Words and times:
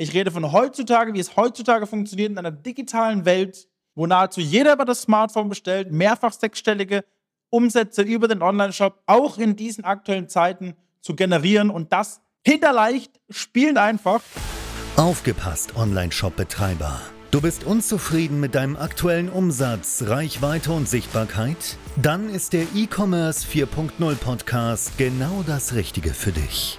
Ich 0.00 0.14
rede 0.14 0.30
von 0.30 0.52
heutzutage, 0.52 1.12
wie 1.12 1.18
es 1.18 1.36
heutzutage 1.36 1.84
funktioniert 1.88 2.30
in 2.30 2.38
einer 2.38 2.52
digitalen 2.52 3.24
Welt, 3.24 3.66
wo 3.96 4.06
nahezu 4.06 4.40
jeder 4.40 4.74
über 4.74 4.84
das 4.84 5.02
Smartphone 5.02 5.48
bestellt, 5.48 5.90
mehrfach 5.90 6.32
sechsstellige 6.32 7.04
Umsätze 7.50 8.02
über 8.02 8.28
den 8.28 8.40
Online-Shop 8.40 9.02
auch 9.06 9.38
in 9.38 9.56
diesen 9.56 9.84
aktuellen 9.84 10.28
Zeiten 10.28 10.76
zu 11.00 11.16
generieren 11.16 11.68
und 11.68 11.92
das 11.92 12.20
hinterleicht, 12.46 13.20
spielend 13.28 13.78
einfach. 13.78 14.22
Aufgepasst, 14.96 15.74
Online-Shop-Betreiber. 15.74 17.00
Du 17.32 17.40
bist 17.40 17.64
unzufrieden 17.64 18.38
mit 18.38 18.54
deinem 18.54 18.76
aktuellen 18.76 19.28
Umsatz, 19.28 20.04
Reichweite 20.06 20.70
und 20.70 20.88
Sichtbarkeit? 20.88 21.76
Dann 21.96 22.30
ist 22.30 22.52
der 22.52 22.66
E-Commerce 22.76 23.44
4.0 23.44 24.14
Podcast 24.14 24.96
genau 24.96 25.42
das 25.44 25.74
Richtige 25.74 26.14
für 26.14 26.30
dich. 26.30 26.78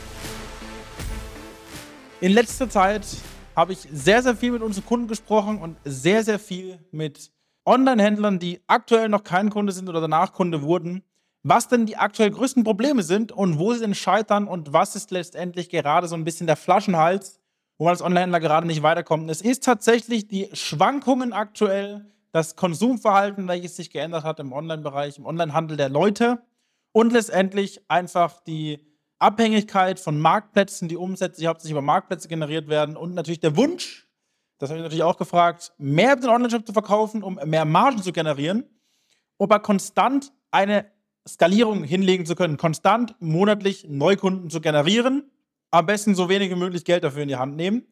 In 2.21 2.33
letzter 2.33 2.69
Zeit 2.69 3.01
habe 3.55 3.73
ich 3.73 3.79
sehr, 3.91 4.21
sehr 4.21 4.35
viel 4.35 4.51
mit 4.51 4.61
unseren 4.61 4.85
Kunden 4.85 5.07
gesprochen 5.07 5.57
und 5.57 5.77
sehr, 5.85 6.23
sehr 6.23 6.37
viel 6.37 6.77
mit 6.91 7.31
Online-Händlern, 7.65 8.37
die 8.37 8.61
aktuell 8.67 9.09
noch 9.09 9.23
kein 9.23 9.49
Kunde 9.49 9.73
sind 9.73 9.89
oder 9.89 10.01
danach 10.01 10.31
Kunde 10.31 10.61
wurden, 10.61 11.01
was 11.41 11.67
denn 11.67 11.87
die 11.87 11.97
aktuell 11.97 12.29
größten 12.29 12.63
Probleme 12.63 13.01
sind 13.01 13.31
und 13.31 13.57
wo 13.57 13.73
sie 13.73 13.79
denn 13.79 13.95
scheitern 13.95 14.47
und 14.47 14.71
was 14.71 14.95
ist 14.95 15.09
letztendlich 15.09 15.69
gerade 15.69 16.07
so 16.07 16.13
ein 16.13 16.23
bisschen 16.23 16.45
der 16.45 16.57
Flaschenhals, 16.57 17.39
wo 17.79 17.85
man 17.85 17.93
als 17.93 18.03
Online-Händler 18.03 18.39
gerade 18.39 18.67
nicht 18.67 18.83
weiterkommt. 18.83 19.27
Es 19.31 19.41
ist 19.41 19.63
tatsächlich 19.63 20.27
die 20.27 20.47
Schwankungen 20.53 21.33
aktuell, 21.33 22.05
das 22.31 22.55
Konsumverhalten, 22.55 23.47
welches 23.47 23.75
sich 23.75 23.89
geändert 23.89 24.25
hat 24.25 24.39
im 24.39 24.53
Online-Bereich, 24.53 25.17
im 25.17 25.25
Online-Handel 25.25 25.75
der 25.75 25.89
Leute 25.89 26.43
und 26.91 27.13
letztendlich 27.13 27.81
einfach 27.89 28.41
die 28.41 28.90
Abhängigkeit 29.21 29.99
von 29.99 30.19
Marktplätzen, 30.19 30.87
die 30.87 30.97
Umsätze, 30.97 31.41
die 31.41 31.47
hauptsächlich 31.47 31.73
über 31.73 31.81
Marktplätze 31.81 32.27
generiert 32.27 32.67
werden 32.67 32.97
und 32.97 33.13
natürlich 33.13 33.39
der 33.39 33.55
Wunsch, 33.55 34.07
das 34.57 34.69
habe 34.69 34.79
ich 34.79 34.83
natürlich 34.83 35.03
auch 35.03 35.17
gefragt, 35.17 35.73
mehr 35.77 36.13
über 36.13 36.21
den 36.21 36.29
Online-Shop 36.29 36.65
zu 36.65 36.73
verkaufen, 36.73 37.23
um 37.23 37.39
mehr 37.45 37.65
Margen 37.65 38.01
zu 38.01 38.11
generieren, 38.11 38.63
aber 39.37 39.59
konstant 39.59 40.33
eine 40.49 40.85
Skalierung 41.27 41.83
hinlegen 41.83 42.25
zu 42.25 42.35
können, 42.35 42.57
konstant 42.57 43.15
monatlich 43.19 43.87
Neukunden 43.87 44.49
zu 44.49 44.59
generieren, 44.59 45.29
am 45.69 45.85
besten 45.85 46.15
so 46.15 46.27
wenig 46.27 46.49
wie 46.49 46.55
möglich 46.55 46.83
Geld 46.83 47.03
dafür 47.03 47.21
in 47.21 47.27
die 47.27 47.35
Hand 47.35 47.55
nehmen. 47.55 47.85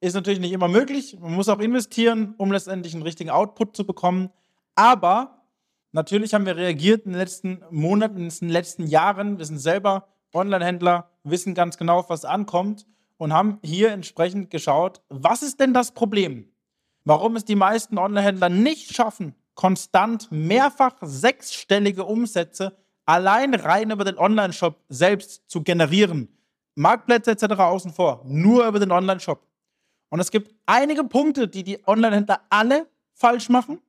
Ist 0.00 0.14
natürlich 0.14 0.40
nicht 0.40 0.52
immer 0.52 0.68
möglich. 0.68 1.16
Man 1.20 1.32
muss 1.32 1.48
auch 1.48 1.60
investieren, 1.60 2.34
um 2.38 2.50
letztendlich 2.50 2.92
einen 2.92 3.04
richtigen 3.04 3.30
Output 3.30 3.76
zu 3.76 3.86
bekommen. 3.86 4.30
Aber 4.74 5.46
natürlich 5.92 6.34
haben 6.34 6.44
wir 6.44 6.56
reagiert 6.56 7.06
in 7.06 7.12
den 7.12 7.20
letzten 7.20 7.62
Monaten, 7.70 8.16
in 8.16 8.28
den 8.28 8.48
letzten 8.48 8.86
Jahren. 8.86 9.38
Wir 9.38 9.44
sind 9.44 9.58
selber 9.58 10.11
Online-Händler 10.34 11.10
wissen 11.24 11.54
ganz 11.54 11.76
genau, 11.76 12.04
was 12.08 12.24
ankommt 12.24 12.86
und 13.16 13.32
haben 13.32 13.58
hier 13.62 13.90
entsprechend 13.90 14.50
geschaut, 14.50 15.00
was 15.08 15.42
ist 15.42 15.60
denn 15.60 15.74
das 15.74 15.92
Problem? 15.92 16.48
Warum 17.04 17.36
es 17.36 17.44
die 17.44 17.56
meisten 17.56 17.98
Online-Händler 17.98 18.48
nicht 18.48 18.94
schaffen, 18.94 19.34
konstant 19.54 20.30
mehrfach 20.30 20.96
sechsstellige 21.00 22.04
Umsätze 22.04 22.76
allein 23.04 23.54
rein 23.54 23.90
über 23.90 24.04
den 24.04 24.18
Online-Shop 24.18 24.80
selbst 24.88 25.42
zu 25.48 25.62
generieren. 25.62 26.28
Marktplätze 26.74 27.32
etc. 27.32 27.44
außen 27.58 27.92
vor, 27.92 28.22
nur 28.24 28.66
über 28.66 28.78
den 28.78 28.92
Online-Shop. 28.92 29.46
Und 30.08 30.20
es 30.20 30.30
gibt 30.30 30.54
einige 30.66 31.04
Punkte, 31.04 31.48
die 31.48 31.64
die 31.64 31.86
Online-Händler 31.86 32.42
alle 32.50 32.86
falsch 33.14 33.48
machen. 33.48 33.80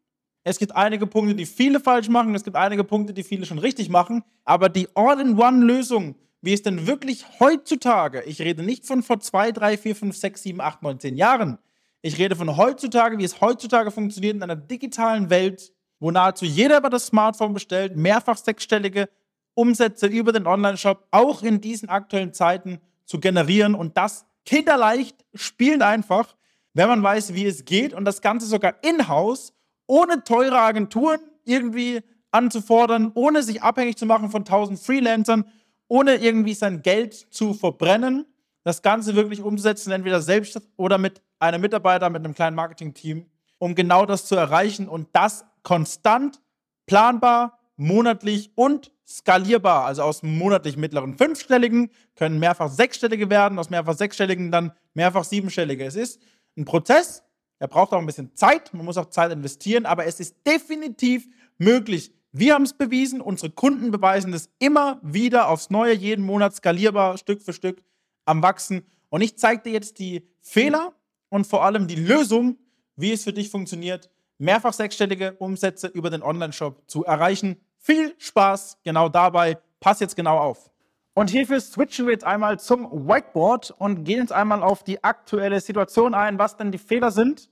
Es 0.43 0.59
gibt 0.59 0.75
einige 0.75 1.07
Punkte, 1.07 1.35
die 1.35 1.45
viele 1.45 1.79
falsch 1.79 2.09
machen. 2.09 2.35
Es 2.35 2.43
gibt 2.43 2.57
einige 2.57 2.83
Punkte, 2.83 3.13
die 3.13 3.23
viele 3.23 3.45
schon 3.45 3.59
richtig 3.59 3.89
machen. 3.89 4.23
Aber 4.43 4.67
die 4.67 4.89
All-in-One-Lösung, 4.95 6.15
wie 6.43 6.53
es 6.53 6.61
denn 6.61 6.87
wirklich 6.87 7.25
heutzutage, 7.39 8.21
ich 8.23 8.41
rede 8.41 8.63
nicht 8.63 8.85
von 8.85 9.01
vor 9.01 9.21
zwei, 9.21 9.53
drei, 9.53 9.77
vier, 9.77 9.95
fünf, 9.95 10.17
sechs, 10.17 10.43
sieben, 10.43 10.59
acht, 10.59 10.83
neun, 10.83 10.99
zehn 10.99 11.15
Jahren, 11.15 11.57
ich 12.01 12.17
rede 12.17 12.35
von 12.35 12.57
heutzutage, 12.57 13.17
wie 13.17 13.23
es 13.23 13.39
heutzutage 13.39 13.89
funktioniert 13.89 14.35
in 14.35 14.43
einer 14.43 14.57
digitalen 14.57 15.29
Welt, 15.29 15.71
wo 16.01 16.11
nahezu 16.11 16.43
jeder 16.43 16.79
über 16.79 16.89
das 16.89 17.07
Smartphone 17.07 17.53
bestellt, 17.53 17.95
mehrfach 17.95 18.35
sechsstellige 18.35 19.07
Umsätze 19.53 20.07
über 20.07 20.33
den 20.33 20.45
Online-Shop 20.45 21.07
auch 21.11 21.43
in 21.43 21.61
diesen 21.61 21.87
aktuellen 21.87 22.33
Zeiten 22.33 22.81
zu 23.05 23.21
generieren. 23.21 23.73
Und 23.73 23.95
das 23.95 24.25
kinderleicht, 24.45 25.23
spielend 25.33 25.81
einfach, 25.81 26.35
wenn 26.73 26.89
man 26.89 27.01
weiß, 27.01 27.35
wie 27.35 27.45
es 27.45 27.63
geht 27.63 27.93
und 27.93 28.03
das 28.03 28.21
Ganze 28.21 28.47
sogar 28.47 28.75
in-house, 28.83 29.53
ohne 29.87 30.25
teure 30.25 30.59
Agenturen 30.59 31.21
irgendwie 31.45 32.01
anzufordern, 32.31 33.11
ohne 33.13 33.43
sich 33.43 33.61
abhängig 33.61 33.95
zu 33.95 34.05
machen 34.05 34.29
von 34.29 34.43
tausend 34.43 34.79
Freelancern 34.79 35.45
ohne 35.93 36.15
irgendwie 36.15 36.55
sein 36.55 36.81
Geld 36.81 37.13
zu 37.13 37.53
verbrennen, 37.53 38.25
das 38.63 38.81
Ganze 38.81 39.13
wirklich 39.15 39.43
umzusetzen, 39.43 39.91
entweder 39.91 40.23
selbst 40.23 40.59
oder 40.75 40.97
mit 40.97 41.21
einem 41.37 41.61
Mitarbeiter, 41.61 42.09
mit 42.09 42.25
einem 42.25 42.33
kleinen 42.33 42.55
Marketing-Team, 42.55 43.27
um 43.59 43.75
genau 43.75 44.07
das 44.07 44.25
zu 44.25 44.35
erreichen 44.35 44.89
und 44.89 45.07
das 45.13 45.45
konstant, 45.61 46.41
planbar, 46.87 47.59
monatlich 47.75 48.53
und 48.55 48.91
skalierbar. 49.05 49.85
Also 49.85 50.01
aus 50.01 50.23
monatlich 50.23 50.77
mittleren 50.77 51.15
fünfstelligen 51.15 51.91
können 52.15 52.39
mehrfach 52.39 52.71
sechsstellige 52.71 53.29
werden, 53.29 53.59
aus 53.59 53.69
mehrfach 53.69 53.95
sechsstelligen 53.95 54.49
dann 54.49 54.71
mehrfach 54.95 55.23
siebenstellige. 55.23 55.85
Es 55.85 55.95
ist 55.95 56.19
ein 56.57 56.65
Prozess, 56.65 57.21
er 57.59 57.67
braucht 57.67 57.93
auch 57.93 57.99
ein 57.99 58.07
bisschen 58.07 58.35
Zeit, 58.35 58.73
man 58.73 58.83
muss 58.83 58.97
auch 58.97 59.11
Zeit 59.11 59.31
investieren, 59.31 59.85
aber 59.85 60.07
es 60.07 60.19
ist 60.19 60.37
definitiv 60.47 61.27
möglich, 61.59 62.11
wir 62.35 62.55
haben 62.55 62.63
es 62.63 62.73
bewiesen, 62.73 63.21
unsere 63.21 63.51
Kunden 63.51 63.91
beweisen 63.91 64.33
es 64.33 64.49
immer 64.57 64.99
wieder 65.03 65.49
aufs 65.49 65.69
Neue, 65.69 65.93
jeden 65.93 66.25
Monat 66.25 66.55
skalierbar, 66.55 67.19
Stück 67.19 67.43
für 67.43 67.53
Stück 67.53 67.83
am 68.25 68.41
Wachsen. 68.41 68.87
Und 69.09 69.21
ich 69.21 69.37
zeige 69.37 69.61
dir 69.61 69.71
jetzt 69.71 69.99
die 69.99 70.27
Fehler 70.41 70.93
und 71.29 71.45
vor 71.45 71.63
allem 71.63 71.87
die 71.87 71.95
Lösung, 71.95 72.57
wie 72.95 73.11
es 73.11 73.23
für 73.23 73.33
dich 73.33 73.51
funktioniert, 73.51 74.09
mehrfach 74.39 74.73
sechsstellige 74.73 75.33
Umsätze 75.33 75.85
über 75.87 76.09
den 76.09 76.23
Online-Shop 76.23 76.81
zu 76.87 77.05
erreichen. 77.05 77.57
Viel 77.77 78.15
Spaß 78.17 78.79
genau 78.83 79.09
dabei. 79.09 79.59
Pass 79.79 79.99
jetzt 79.99 80.15
genau 80.15 80.39
auf. 80.39 80.71
Und 81.13 81.29
hierfür 81.29 81.61
switchen 81.61 82.07
wir 82.07 82.13
jetzt 82.13 82.23
einmal 82.23 82.59
zum 82.59 83.07
Whiteboard 83.07 83.75
und 83.77 84.05
gehen 84.05 84.21
jetzt 84.21 84.31
einmal 84.31 84.63
auf 84.63 84.83
die 84.83 85.03
aktuelle 85.03 85.61
Situation 85.61 86.15
ein, 86.15 86.39
was 86.39 86.57
denn 86.57 86.71
die 86.71 86.79
Fehler 86.79 87.11
sind 87.11 87.51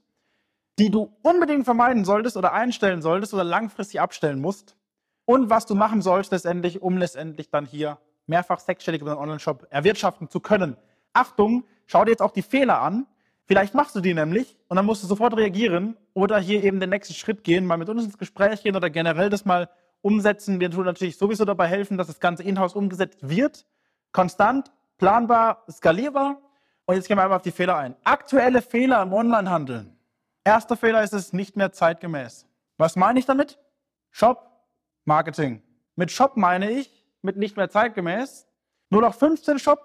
die 0.80 0.90
du 0.90 1.12
unbedingt 1.22 1.66
vermeiden 1.66 2.06
solltest 2.06 2.38
oder 2.38 2.54
einstellen 2.54 3.02
solltest 3.02 3.34
oder 3.34 3.44
langfristig 3.44 4.00
abstellen 4.00 4.40
musst 4.40 4.76
und 5.26 5.50
was 5.50 5.66
du 5.66 5.76
machen 5.76 6.02
sollst 6.02 6.32
letztendlich, 6.32 6.82
um 6.82 6.98
letztendlich 6.98 7.50
dann 7.50 7.66
hier 7.66 7.98
mehrfach 8.28 8.60
sechsstellig 8.60 9.02
über 9.02 9.12
den 9.12 9.20
Online-Shop 9.20 9.68
erwirtschaften 9.70 10.30
zu 10.30 10.40
können. 10.40 10.78
Achtung, 11.14 11.66
schau 11.86 12.06
dir 12.06 12.12
jetzt 12.12 12.22
auch 12.22 12.32
die 12.32 12.42
Fehler 12.42 12.82
an. 12.82 13.06
Vielleicht 13.46 13.74
machst 13.74 13.96
du 13.96 14.02
die 14.02 14.14
nämlich 14.14 14.58
und 14.70 14.78
dann 14.78 14.86
musst 14.86 15.04
du 15.04 15.08
sofort 15.08 15.36
reagieren 15.36 15.98
oder 16.14 16.40
hier 16.40 16.64
eben 16.64 16.80
den 16.80 16.90
nächsten 16.90 17.14
Schritt 17.14 17.44
gehen, 17.44 17.66
mal 17.66 17.78
mit 17.78 17.90
uns 17.90 18.06
ins 18.06 18.18
Gespräch 18.18 18.64
gehen 18.64 18.76
oder 18.76 18.90
generell 18.90 19.30
das 19.30 19.46
mal 19.46 19.70
umsetzen. 20.02 20.60
Wir 20.60 20.72
tun 20.72 20.86
natürlich 20.86 21.18
sowieso 21.18 21.44
dabei 21.44 21.68
helfen, 21.68 21.98
dass 21.98 22.08
das 22.08 22.20
Ganze 22.20 22.44
in-house 22.44 22.76
umgesetzt 22.76 23.20
wird. 23.22 23.66
Konstant, 24.14 24.72
planbar, 24.98 25.64
skalierbar. 25.70 26.42
Und 26.86 26.96
jetzt 26.96 27.08
gehen 27.08 27.18
wir 27.18 27.24
einmal 27.24 27.38
auf 27.38 27.44
die 27.44 27.52
Fehler 27.52 27.78
ein. 27.78 27.96
Aktuelle 28.04 28.62
Fehler 28.62 29.02
im 29.02 29.14
Onlinehandel. 29.14 29.86
Erster 30.44 30.76
Fehler 30.76 31.04
ist 31.04 31.14
es 31.14 31.34
nicht 31.34 31.56
mehr 31.56 31.72
zeitgemäß. 31.72 32.48
Was 32.78 32.96
meine 32.96 33.20
ich 33.20 33.26
damit? 33.26 33.60
Shop 34.10 34.50
Marketing. 35.06 35.62
Mit 35.96 36.12
Shop 36.12 36.36
meine 36.36 36.72
ich, 36.72 37.06
mit 37.22 37.38
nicht 37.38 37.58
mehr 37.58 37.70
zeitgemäß, 37.70 38.48
nur 38.90 39.02
noch 39.02 39.14
15 39.14 39.60
Shop, 39.60 39.80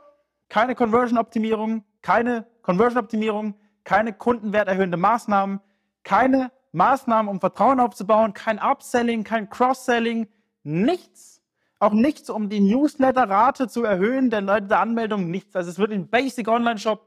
keine 0.48 0.74
Conversion 0.74 1.18
Optimierung, 1.18 1.84
keine 2.00 2.46
Conversion 2.62 3.02
Optimierung, 3.02 3.54
keine 3.84 4.14
kundenwerterhöhende 4.14 4.96
Maßnahmen, 4.96 5.60
keine 6.04 6.50
Maßnahmen, 6.72 7.30
um 7.30 7.40
Vertrauen 7.40 7.78
aufzubauen, 7.78 8.32
kein 8.32 8.58
Upselling, 8.58 9.24
kein 9.24 9.50
Cross-Selling, 9.50 10.28
nichts. 10.62 11.42
Auch 11.78 11.92
nichts, 11.92 12.30
um 12.30 12.48
die 12.48 12.60
Newsletter-Rate 12.60 13.68
zu 13.68 13.84
erhöhen, 13.84 14.30
der 14.30 14.40
Leute 14.40 14.68
der 14.68 14.80
Anmeldung, 14.80 15.30
nichts. 15.30 15.54
Also 15.54 15.70
es 15.70 15.78
wird 15.78 15.92
ein 15.92 16.08
Basic 16.08 16.48
Online-Shop 16.48 17.06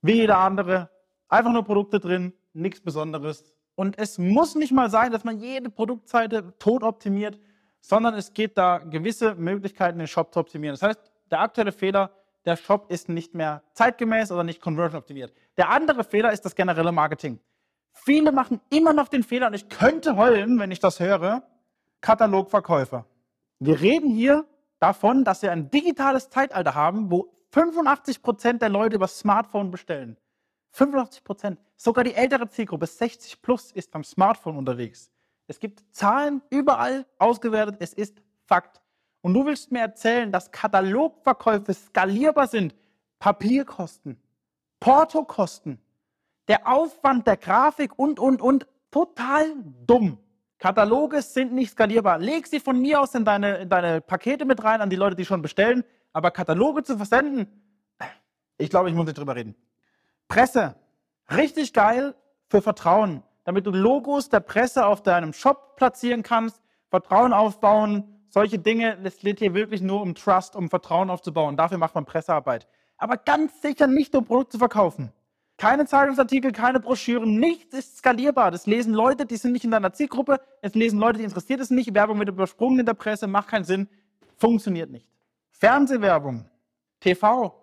wie 0.00 0.14
jeder 0.14 0.38
andere. 0.38 0.88
Einfach 1.28 1.52
nur 1.52 1.64
Produkte 1.64 2.00
drin, 2.00 2.32
nichts 2.52 2.80
Besonderes. 2.80 3.44
Und 3.74 3.98
es 3.98 4.18
muss 4.18 4.54
nicht 4.54 4.72
mal 4.72 4.90
sein, 4.90 5.12
dass 5.12 5.24
man 5.24 5.38
jede 5.38 5.70
Produktseite 5.70 6.54
tot 6.58 6.82
optimiert, 6.82 7.38
sondern 7.80 8.14
es 8.14 8.34
geht 8.34 8.58
da 8.58 8.78
gewisse 8.78 9.34
Möglichkeiten, 9.36 9.98
den 9.98 10.08
Shop 10.08 10.32
zu 10.32 10.40
optimieren. 10.40 10.74
Das 10.74 10.82
heißt, 10.82 11.00
der 11.30 11.40
aktuelle 11.40 11.72
Fehler, 11.72 12.10
der 12.44 12.56
Shop 12.56 12.90
ist 12.90 13.08
nicht 13.08 13.34
mehr 13.34 13.62
zeitgemäß 13.74 14.32
oder 14.32 14.42
nicht 14.42 14.60
conversion 14.60 14.98
optimiert. 14.98 15.32
Der 15.56 15.70
andere 15.70 16.02
Fehler 16.04 16.32
ist 16.32 16.44
das 16.44 16.54
generelle 16.54 16.92
Marketing. 16.92 17.38
Viele 17.92 18.32
machen 18.32 18.60
immer 18.70 18.92
noch 18.92 19.08
den 19.08 19.22
Fehler, 19.22 19.48
und 19.48 19.54
ich 19.54 19.68
könnte 19.68 20.16
heulen, 20.16 20.58
wenn 20.58 20.70
ich 20.70 20.80
das 20.80 21.00
höre, 21.00 21.42
Katalogverkäufer. 22.00 23.06
Wir 23.58 23.80
reden 23.80 24.10
hier 24.10 24.44
davon, 24.78 25.24
dass 25.24 25.42
wir 25.42 25.52
ein 25.52 25.70
digitales 25.70 26.30
Zeitalter 26.30 26.74
haben, 26.74 27.10
wo 27.10 27.32
85 27.50 28.22
Prozent 28.22 28.62
der 28.62 28.68
Leute 28.68 28.96
über 28.96 29.08
Smartphone 29.08 29.70
bestellen. 29.70 30.16
85 30.70 31.24
Prozent. 31.24 31.60
Sogar 31.76 32.04
die 32.04 32.14
ältere 32.14 32.48
Zielgruppe, 32.48 32.86
60 32.86 33.42
plus, 33.42 33.72
ist 33.72 33.90
beim 33.90 34.04
Smartphone 34.04 34.56
unterwegs. 34.56 35.10
Es 35.46 35.58
gibt 35.58 35.82
Zahlen 35.90 36.42
überall 36.50 37.06
ausgewertet. 37.18 37.76
Es 37.80 37.94
ist 37.94 38.20
Fakt. 38.44 38.80
Und 39.20 39.34
du 39.34 39.44
willst 39.44 39.72
mir 39.72 39.80
erzählen, 39.80 40.30
dass 40.30 40.50
Katalogverkäufe 40.50 41.74
skalierbar 41.74 42.46
sind. 42.46 42.74
Papierkosten, 43.18 44.16
Portokosten, 44.78 45.80
der 46.46 46.66
Aufwand 46.68 47.26
der 47.26 47.36
Grafik 47.36 47.98
und, 47.98 48.20
und, 48.20 48.40
und. 48.40 48.66
Total 48.90 49.54
dumm. 49.86 50.18
Kataloge 50.58 51.20
sind 51.20 51.52
nicht 51.52 51.72
skalierbar. 51.72 52.18
Leg 52.18 52.46
sie 52.46 52.58
von 52.58 52.80
mir 52.80 53.00
aus 53.00 53.14
in 53.14 53.24
deine, 53.24 53.58
in 53.58 53.68
deine 53.68 54.00
Pakete 54.00 54.46
mit 54.46 54.64
rein 54.64 54.80
an 54.80 54.88
die 54.88 54.96
Leute, 54.96 55.14
die 55.14 55.26
schon 55.26 55.42
bestellen. 55.42 55.84
Aber 56.12 56.30
Kataloge 56.30 56.82
zu 56.82 56.96
versenden, 56.96 57.46
ich 58.56 58.70
glaube, 58.70 58.88
ich 58.88 58.94
muss 58.94 59.04
nicht 59.04 59.18
drüber 59.18 59.36
reden. 59.36 59.54
Presse, 60.28 60.76
richtig 61.30 61.72
geil 61.72 62.14
für 62.48 62.62
Vertrauen, 62.62 63.22
damit 63.44 63.66
du 63.66 63.70
Logos 63.70 64.28
der 64.28 64.40
Presse 64.40 64.86
auf 64.86 65.02
deinem 65.02 65.32
Shop 65.32 65.76
platzieren 65.76 66.22
kannst, 66.22 66.60
Vertrauen 66.90 67.32
aufbauen, 67.32 68.04
solche 68.28 68.58
Dinge. 68.58 68.98
Es 69.02 69.18
geht 69.18 69.38
hier 69.38 69.54
wirklich 69.54 69.80
nur 69.80 70.02
um 70.02 70.14
Trust, 70.14 70.54
um 70.54 70.68
Vertrauen 70.68 71.10
aufzubauen. 71.10 71.56
Dafür 71.56 71.78
macht 71.78 71.94
man 71.94 72.04
Pressearbeit. 72.04 72.66
Aber 72.98 73.16
ganz 73.16 73.60
sicher 73.62 73.86
nicht, 73.86 74.14
um 74.14 74.24
Produkte 74.24 74.52
zu 74.52 74.58
verkaufen. 74.58 75.12
Keine 75.56 75.86
Zeitungsartikel, 75.86 76.52
keine 76.52 76.78
Broschüren, 76.78 77.38
nichts 77.40 77.74
ist 77.74 77.98
skalierbar. 77.98 78.52
Das 78.52 78.66
lesen 78.66 78.94
Leute, 78.94 79.26
die 79.26 79.36
sind 79.36 79.52
nicht 79.52 79.64
in 79.64 79.72
deiner 79.72 79.92
Zielgruppe. 79.92 80.40
Es 80.62 80.74
lesen 80.74 81.00
Leute, 81.00 81.18
die 81.18 81.24
interessiert 81.24 81.60
es 81.60 81.70
nicht. 81.70 81.94
Werbung 81.94 82.18
wird 82.18 82.28
übersprungen 82.28 82.78
in 82.78 82.86
der 82.86 82.94
Presse, 82.94 83.26
macht 83.26 83.48
keinen 83.48 83.64
Sinn, 83.64 83.88
funktioniert 84.36 84.90
nicht. 84.90 85.08
Fernsehwerbung, 85.50 86.48
TV. 87.00 87.54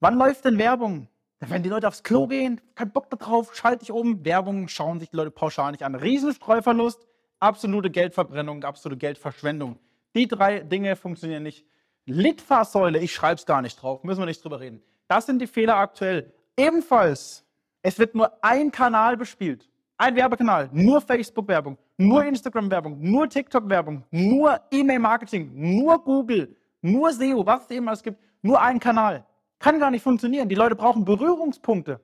Wann 0.00 0.18
läuft 0.18 0.44
denn 0.44 0.58
Werbung? 0.58 1.08
Wenn 1.40 1.62
die 1.62 1.70
Leute 1.70 1.88
aufs 1.88 2.02
Klo 2.02 2.26
gehen, 2.26 2.60
kein 2.74 2.92
Bock 2.92 3.08
darauf, 3.08 3.54
schalte 3.54 3.82
ich 3.82 3.90
um. 3.90 4.24
Werbung 4.26 4.68
schauen 4.68 5.00
sich 5.00 5.08
die 5.08 5.16
Leute 5.16 5.30
pauschal 5.30 5.72
nicht 5.72 5.82
an. 5.82 5.94
Riesenstreuverlust, 5.94 7.06
absolute 7.38 7.90
Geldverbrennung, 7.90 8.62
absolute 8.62 8.98
Geldverschwendung. 8.98 9.78
Die 10.14 10.28
drei 10.28 10.60
Dinge 10.60 10.96
funktionieren 10.96 11.42
nicht. 11.42 11.64
Litfaßsäule, 12.04 12.98
ich 12.98 13.14
schreibe 13.14 13.36
es 13.36 13.46
gar 13.46 13.62
nicht 13.62 13.80
drauf, 13.80 14.04
müssen 14.04 14.20
wir 14.20 14.26
nicht 14.26 14.44
drüber 14.44 14.60
reden. 14.60 14.82
Das 15.08 15.24
sind 15.24 15.40
die 15.40 15.46
Fehler 15.46 15.76
aktuell. 15.76 16.30
Ebenfalls, 16.58 17.44
es 17.80 17.98
wird 17.98 18.14
nur 18.14 18.32
ein 18.44 18.70
Kanal 18.70 19.16
bespielt. 19.16 19.66
Ein 19.96 20.16
Werbekanal, 20.16 20.68
nur 20.72 21.00
Facebook-Werbung, 21.00 21.78
nur 21.96 22.24
Instagram-Werbung, 22.24 22.98
nur 23.00 23.28
TikTok-Werbung, 23.28 24.04
nur 24.10 24.60
E-Mail-Marketing, 24.70 25.52
nur 25.54 26.02
Google, 26.02 26.56
nur 26.80 27.12
SEO, 27.12 27.44
was 27.44 27.64
es 27.64 27.70
eben 27.70 27.88
alles 27.88 28.02
gibt, 28.02 28.18
nur 28.42 28.60
ein 28.60 28.78
Kanal. 28.78 29.24
Kann 29.60 29.78
gar 29.78 29.90
nicht 29.90 30.02
funktionieren. 30.02 30.48
Die 30.48 30.54
Leute 30.56 30.74
brauchen 30.74 31.04
Berührungspunkte. 31.04 32.00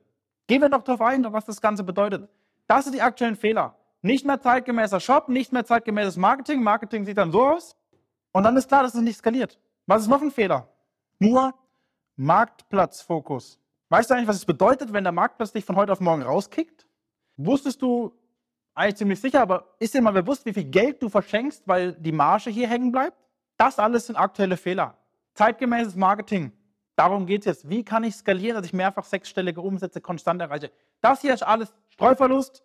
Gehen 0.47 0.61
wir 0.61 0.69
doch 0.69 0.83
darauf 0.83 1.01
ein, 1.01 1.25
was 1.33 1.45
das 1.45 1.59
Ganze 1.59 1.83
bedeutet. 1.83 2.29
Das 2.67 2.85
sind 2.85 2.93
die 2.93 3.01
aktuellen 3.01 3.35
Fehler. 3.35 3.75
Nicht 4.01 4.25
mehr 4.25 4.39
zeitgemäßer 4.39 4.99
Shop, 4.99 5.27
nicht 5.27 5.51
mehr 5.51 5.65
zeitgemäßes 5.65 6.17
Marketing. 6.17 6.63
Marketing 6.63 7.03
sieht 7.03 7.17
dann 7.17 7.31
so 7.31 7.45
aus. 7.45 7.75
Und 8.31 8.43
dann 8.43 8.55
ist 8.55 8.67
klar, 8.67 8.83
dass 8.83 8.93
es 8.95 9.01
nicht 9.01 9.17
skaliert. 9.17 9.59
Was 9.87 10.03
ist 10.03 10.07
noch 10.07 10.21
ein 10.21 10.31
Fehler? 10.31 10.69
Nur 11.19 11.53
Marktplatzfokus. 12.15 13.59
Weißt 13.89 14.09
du 14.09 14.13
eigentlich, 14.13 14.27
was 14.27 14.35
es 14.37 14.45
bedeutet, 14.45 14.93
wenn 14.93 15.03
der 15.03 15.13
Marktplatz 15.13 15.51
dich 15.51 15.65
von 15.65 15.75
heute 15.75 15.91
auf 15.91 15.99
morgen 15.99 16.21
rauskickt? 16.21 16.85
Wusstest 17.37 17.81
du 17.81 18.13
eigentlich 18.75 18.97
ziemlich 18.97 19.19
sicher, 19.19 19.41
aber 19.41 19.75
ist 19.79 19.93
dir 19.93 20.01
mal 20.01 20.11
bewusst, 20.11 20.45
wie 20.45 20.53
viel 20.53 20.65
Geld 20.65 21.01
du 21.01 21.09
verschenkst, 21.09 21.63
weil 21.67 21.93
die 21.93 22.11
Marge 22.11 22.51
hier 22.51 22.67
hängen 22.67 22.91
bleibt? 22.91 23.17
Das 23.57 23.79
alles 23.79 24.05
sind 24.05 24.15
aktuelle 24.15 24.57
Fehler. 24.57 24.95
Zeitgemäßes 25.33 25.95
Marketing. 25.95 26.51
Darum 26.97 27.27
geht 27.27 27.41
es 27.41 27.45
jetzt. 27.45 27.69
Wie 27.69 27.85
kann 27.85 28.03
ich 28.03 28.15
skalieren, 28.15 28.55
dass 28.55 28.65
ich 28.65 28.73
mehrfach 28.73 29.05
sechsstellige 29.05 29.61
Umsätze 29.61 30.01
konstant 30.01 30.41
erreiche? 30.41 30.71
Das 30.99 31.21
hier 31.21 31.33
ist 31.33 31.43
alles 31.43 31.71
Streuverlust, 31.89 32.63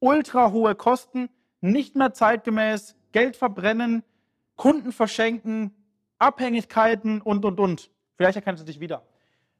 ultra 0.00 0.50
hohe 0.52 0.74
Kosten, 0.74 1.28
nicht 1.60 1.94
mehr 1.94 2.14
zeitgemäß, 2.14 2.96
Geld 3.12 3.36
verbrennen, 3.36 4.02
Kunden 4.56 4.90
verschenken, 4.90 5.74
Abhängigkeiten 6.18 7.20
und, 7.20 7.44
und, 7.44 7.60
und. 7.60 7.90
Vielleicht 8.16 8.36
erkennst 8.36 8.62
du 8.62 8.66
dich 8.66 8.80
wieder. 8.80 9.02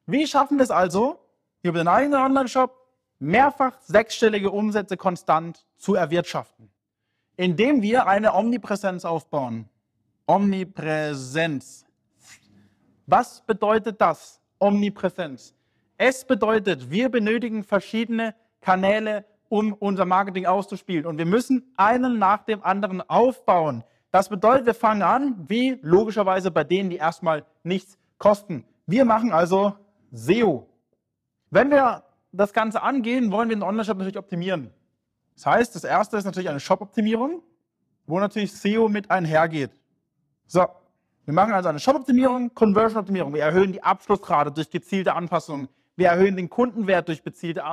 Wie 0.07 0.27
schaffen 0.27 0.57
wir 0.57 0.65
es 0.65 0.71
also, 0.71 1.19
über 1.63 1.79
den 1.79 1.89
eigenen 1.89 2.21
Online-Shop 2.21 2.75
mehrfach 3.19 3.79
sechsstellige 3.83 4.51
Umsätze 4.51 4.97
konstant 4.97 5.67
zu 5.77 5.97
erwirtschaften? 5.97 6.71
Indem 7.37 7.83
wir 7.83 8.07
eine 8.07 8.33
Omnipräsenz 8.33 9.05
aufbauen. 9.05 9.69
Omnipräsenz. 10.27 11.84
Was 13.07 13.43
bedeutet 13.43 14.01
das? 14.01 14.41
Omnipräsenz. 14.59 15.55
Es 15.97 16.25
bedeutet, 16.25 16.91
wir 16.91 17.09
benötigen 17.09 17.65
verschiedene 17.65 18.35
Kanäle, 18.61 19.25
um 19.49 19.73
unser 19.75 20.05
Marketing 20.07 20.47
auszuspielen. 20.47 21.07
Und 21.07 21.19
wir 21.19 21.27
müssen 21.27 21.73
einen 21.77 22.19
nach 22.19 22.45
dem 22.45 22.63
anderen 22.65 23.03
aufbauen. 23.03 23.85
Das 24.11 24.29
bedeutet, 24.29 24.67
wir 24.67 24.75
fangen 24.75 25.03
an, 25.03 25.45
wie 25.49 25.79
logischerweise 25.83 26.51
bei 26.51 26.65
denen, 26.65 26.91
die 26.91 26.97
erstmal 26.97 27.45
nichts 27.63 27.99
kosten. 28.19 28.65
Wir 28.87 29.05
machen 29.05 29.33
also 29.33 29.75
SEO. 30.13 30.67
Wenn 31.51 31.71
wir 31.71 32.05
das 32.33 32.53
Ganze 32.53 32.83
angehen, 32.83 33.31
wollen 33.31 33.49
wir 33.49 33.57
den 33.57 33.63
Online-Shop 33.63 33.99
natürlich 33.99 34.19
optimieren. 34.19 34.71
Das 35.35 35.47
heißt, 35.47 35.75
das 35.75 35.85
erste 35.85 36.17
ist 36.17 36.25
natürlich 36.25 36.49
eine 36.49 36.61
Shop-Optimierung, 36.61 37.43
wo 38.07 38.19
natürlich 38.19 38.53
SEO 38.53 38.89
mit 38.89 39.11
einhergeht. 39.11 39.71
So, 40.47 40.67
wir 41.25 41.35
machen 41.35 41.53
also 41.55 41.71
eine 41.71 41.79
Shop-Optimierung, 41.79 42.55
Conversion-Optimierung. 42.55 43.33
Wir 43.33 43.43
erhöhen 43.43 43.73
die 43.73 43.83
Abschlussrate 43.83 44.53
durch 44.53 44.71
gezielte 44.71 45.15
Anpassungen. 45.15 45.69
Wir 45.97 46.09
erhöhen 46.09 46.37
den 46.37 46.51
Kundenwert 46.51 47.09
durch 47.09 47.23
gezielte, 47.23 47.65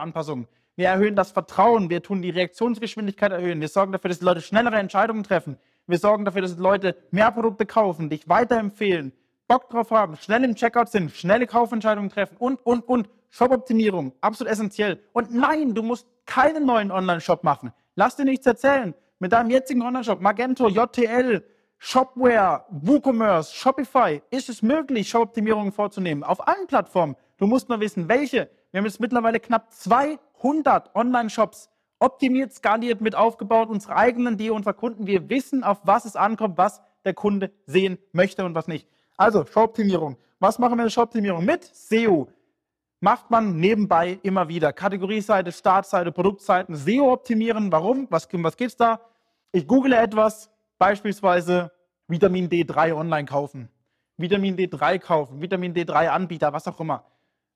Anpassungen. 0.00 0.48
Wir 0.76 0.88
erhöhen 0.88 1.14
das 1.14 1.30
Vertrauen. 1.30 1.90
Wir 1.90 2.02
tun 2.02 2.22
die 2.22 2.30
Reaktionsgeschwindigkeit 2.30 3.32
erhöhen. 3.32 3.60
Wir 3.60 3.68
sorgen 3.68 3.92
dafür, 3.92 4.08
dass 4.08 4.18
die 4.18 4.24
Leute 4.24 4.40
schnellere 4.40 4.76
Entscheidungen 4.76 5.22
treffen. 5.22 5.56
Wir 5.86 5.98
sorgen 5.98 6.24
dafür, 6.24 6.42
dass 6.42 6.56
die 6.56 6.62
Leute 6.62 6.96
mehr 7.10 7.30
Produkte 7.30 7.66
kaufen, 7.66 8.08
dich 8.10 8.28
weiterempfehlen. 8.28 9.12
Bock 9.46 9.68
drauf 9.68 9.90
haben, 9.90 10.16
schnell 10.16 10.44
im 10.44 10.54
Checkout 10.54 10.88
sind, 10.88 11.10
schnelle 11.10 11.46
Kaufentscheidungen 11.46 12.10
treffen 12.10 12.36
und, 12.38 12.64
und, 12.64 12.88
und. 12.88 13.08
Shop-Optimierung, 13.32 14.12
absolut 14.20 14.52
essentiell. 14.52 15.00
Und 15.12 15.32
nein, 15.32 15.72
du 15.74 15.82
musst 15.82 16.06
keinen 16.26 16.66
neuen 16.66 16.90
Online-Shop 16.90 17.44
machen. 17.44 17.72
Lass 17.94 18.16
dir 18.16 18.24
nichts 18.24 18.44
erzählen. 18.46 18.94
Mit 19.20 19.32
deinem 19.32 19.50
jetzigen 19.50 19.82
Online-Shop, 19.82 20.20
Magento, 20.20 20.68
JTL, 20.68 21.44
Shopware, 21.82 22.66
WooCommerce, 22.68 23.54
Shopify, 23.54 24.20
ist 24.30 24.50
es 24.50 24.60
möglich, 24.60 25.08
Shop-Optimierungen 25.08 25.72
vorzunehmen. 25.72 26.22
Auf 26.22 26.46
allen 26.46 26.66
Plattformen. 26.66 27.16
Du 27.38 27.46
musst 27.46 27.70
nur 27.70 27.80
wissen, 27.80 28.06
welche. 28.06 28.50
Wir 28.70 28.78
haben 28.78 28.84
jetzt 28.84 29.00
mittlerweile 29.00 29.40
knapp 29.40 29.72
200 29.72 30.94
Online-Shops 30.94 31.70
optimiert, 31.98 32.52
skaliert, 32.52 33.00
mit 33.00 33.14
aufgebaut, 33.14 33.70
unsere 33.70 33.96
eigenen, 33.96 34.36
die 34.36 34.50
unserer 34.50 34.74
Kunden. 34.74 35.06
Wir 35.06 35.30
wissen, 35.30 35.64
auf 35.64 35.80
was 35.84 36.04
es 36.04 36.16
ankommt, 36.16 36.58
was 36.58 36.82
der 37.06 37.14
Kunde 37.14 37.50
sehen 37.64 37.96
möchte 38.12 38.44
und 38.44 38.54
was 38.54 38.68
nicht. 38.68 38.86
Also, 39.16 39.46
Shop-Optimierung. 39.46 40.18
Was 40.38 40.58
machen 40.58 40.72
wir 40.72 40.82
in 40.82 40.88
der 40.88 40.90
Shop-Optimierung? 40.90 41.46
Mit 41.46 41.64
SEO 41.64 42.28
macht 43.00 43.30
man 43.30 43.56
nebenbei 43.56 44.18
immer 44.22 44.48
wieder. 44.48 44.74
Kategorieseite, 44.74 45.50
Startseite, 45.50 46.12
Produktseiten, 46.12 46.76
SEO 46.76 47.10
optimieren. 47.10 47.72
Warum? 47.72 48.06
Was, 48.10 48.28
was 48.30 48.56
geht's 48.58 48.76
da? 48.76 49.00
Ich 49.50 49.66
google 49.66 49.94
etwas, 49.94 50.50
beispielsweise 50.80 51.70
Vitamin 52.08 52.48
D3 52.48 52.94
online 52.94 53.26
kaufen, 53.26 53.68
Vitamin 54.16 54.56
D3 54.56 54.98
kaufen, 54.98 55.40
Vitamin 55.40 55.74
D3 55.74 56.08
Anbieter, 56.08 56.52
was 56.52 56.66
auch 56.66 56.80
immer. 56.80 57.04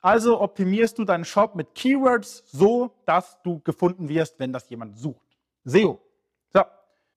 Also 0.01 0.41
optimierst 0.41 0.99
du 0.99 1.05
deinen 1.05 1.25
Shop 1.25 1.55
mit 1.55 1.75
Keywords 1.75 2.45
so, 2.47 2.93
dass 3.07 3.41
du 3.43 3.61
gefunden 3.61 4.09
wirst, 4.11 4.39
wenn 4.39 4.53
das 4.53 4.69
jemand 4.69 4.99
sucht. 4.99 5.27
SEO. 5.65 5.99
So, 6.53 6.61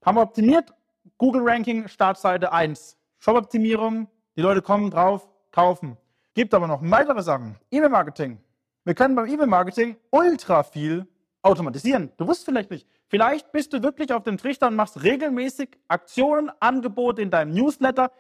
haben 0.05 0.17
wir 0.17 0.21
optimiert. 0.21 0.73
Google 1.17 1.41
Ranking, 1.43 1.87
Startseite 1.89 2.51
1. 2.53 2.97
Shop-Optimierung, 3.19 4.07
die 4.37 4.41
Leute 4.41 4.61
kommen 4.61 4.89
drauf, 4.89 5.27
kaufen. 5.51 5.97
Gibt 6.33 6.53
aber 6.53 6.67
noch 6.67 6.79
weitere 6.83 7.21
Sachen. 7.21 7.57
E-Mail-Marketing. 7.71 8.39
Wir 8.85 8.93
können 8.93 9.15
beim 9.15 9.27
E-Mail-Marketing 9.27 9.97
ultra 10.11 10.63
viel 10.63 11.05
automatisieren. 11.41 12.13
Du 12.15 12.27
wusstest 12.27 12.45
vielleicht 12.45 12.71
nicht. 12.71 12.87
Vielleicht 13.09 13.51
bist 13.51 13.71
du 13.71 13.81
wirklich 13.83 14.11
auf 14.11 14.23
dem 14.23 14.37
Trichter 14.37 14.67
und 14.67 14.75
machst 14.75 15.01
regelmäßig 15.01 15.77
Aktionen, 15.87 16.51
Angebote 16.59 17.21
in 17.21 17.31
deinem 17.31 17.51
Newsletter. 17.51 18.11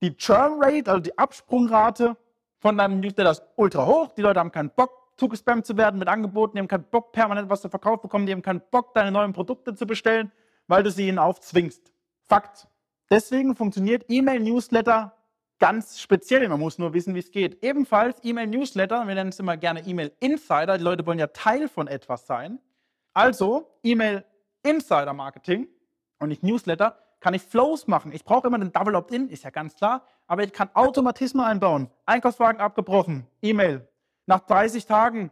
Die 0.00 0.16
Churn 0.16 0.62
Rate, 0.62 0.90
also 0.90 1.00
die 1.00 1.18
Absprungrate 1.18 2.16
von 2.60 2.78
deinem 2.78 3.00
Newsletter 3.00 3.32
ist 3.32 3.42
ultra 3.56 3.86
hoch. 3.86 4.12
Die 4.16 4.22
Leute 4.22 4.38
haben 4.38 4.52
keinen 4.52 4.70
Bock, 4.70 5.12
zugespammt 5.16 5.66
zu 5.66 5.76
werden 5.76 5.98
mit 5.98 6.06
Angeboten. 6.06 6.54
Die 6.54 6.60
haben 6.60 6.68
keinen 6.68 6.84
Bock, 6.84 7.10
permanent 7.10 7.50
was 7.50 7.62
zu 7.62 7.68
verkaufen 7.68 8.02
bekommen. 8.02 8.26
Die 8.26 8.32
haben 8.32 8.42
keinen 8.42 8.62
Bock, 8.70 8.94
deine 8.94 9.10
neuen 9.10 9.32
Produkte 9.32 9.74
zu 9.74 9.86
bestellen, 9.86 10.30
weil 10.68 10.84
du 10.84 10.90
sie 10.90 11.08
ihnen 11.08 11.18
aufzwingst. 11.18 11.92
Fakt. 12.22 12.68
Deswegen 13.10 13.56
funktioniert 13.56 14.04
E-Mail-Newsletter 14.08 15.16
ganz 15.58 15.98
speziell. 15.98 16.48
Man 16.48 16.60
muss 16.60 16.78
nur 16.78 16.94
wissen, 16.94 17.16
wie 17.16 17.20
es 17.20 17.32
geht. 17.32 17.64
Ebenfalls 17.64 18.18
E-Mail-Newsletter, 18.22 19.08
wir 19.08 19.14
nennen 19.14 19.30
es 19.30 19.40
immer 19.40 19.56
gerne 19.56 19.84
E-Mail-Insider. 19.84 20.78
Die 20.78 20.84
Leute 20.84 21.06
wollen 21.06 21.18
ja 21.18 21.26
Teil 21.28 21.68
von 21.68 21.88
etwas 21.88 22.26
sein. 22.26 22.60
Also 23.14 23.70
E-Mail 23.82 24.24
Insider 24.62 25.12
Marketing 25.12 25.68
und 26.18 26.28
nicht 26.28 26.42
Newsletter, 26.42 26.98
kann 27.20 27.34
ich 27.34 27.42
Flows 27.42 27.86
machen. 27.86 28.12
Ich 28.12 28.24
brauche 28.24 28.46
immer 28.46 28.58
den 28.58 28.72
Double 28.72 28.94
Opt-in, 28.94 29.28
ist 29.28 29.44
ja 29.44 29.50
ganz 29.50 29.74
klar, 29.74 30.06
aber 30.26 30.44
ich 30.44 30.52
kann 30.52 30.70
Automatismen 30.74 31.44
einbauen. 31.44 31.90
Einkaufswagen 32.06 32.60
abgebrochen, 32.60 33.26
E-Mail. 33.42 33.88
Nach 34.26 34.40
30 34.40 34.86
Tagen 34.86 35.30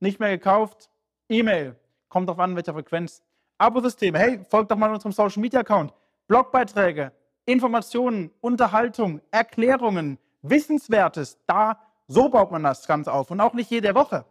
nicht 0.00 0.20
mehr 0.20 0.30
gekauft, 0.30 0.90
E-Mail. 1.28 1.76
Kommt 2.08 2.28
drauf 2.28 2.38
an, 2.38 2.56
welcher 2.56 2.72
Frequenz. 2.72 3.22
Abosysteme, 3.58 4.18
hey, 4.18 4.44
folgt 4.48 4.70
doch 4.70 4.76
mal 4.76 4.92
unserem 4.92 5.12
Social 5.12 5.40
Media 5.40 5.60
Account. 5.60 5.92
Blogbeiträge, 6.28 7.12
Informationen, 7.44 8.30
Unterhaltung, 8.40 9.20
Erklärungen, 9.30 10.18
Wissenswertes. 10.42 11.38
Da, 11.46 11.80
so 12.06 12.28
baut 12.28 12.50
man 12.50 12.62
das 12.62 12.86
Ganze 12.86 13.12
auf 13.12 13.30
und 13.30 13.40
auch 13.40 13.54
nicht 13.54 13.70
jede 13.70 13.94
Woche. 13.94 14.24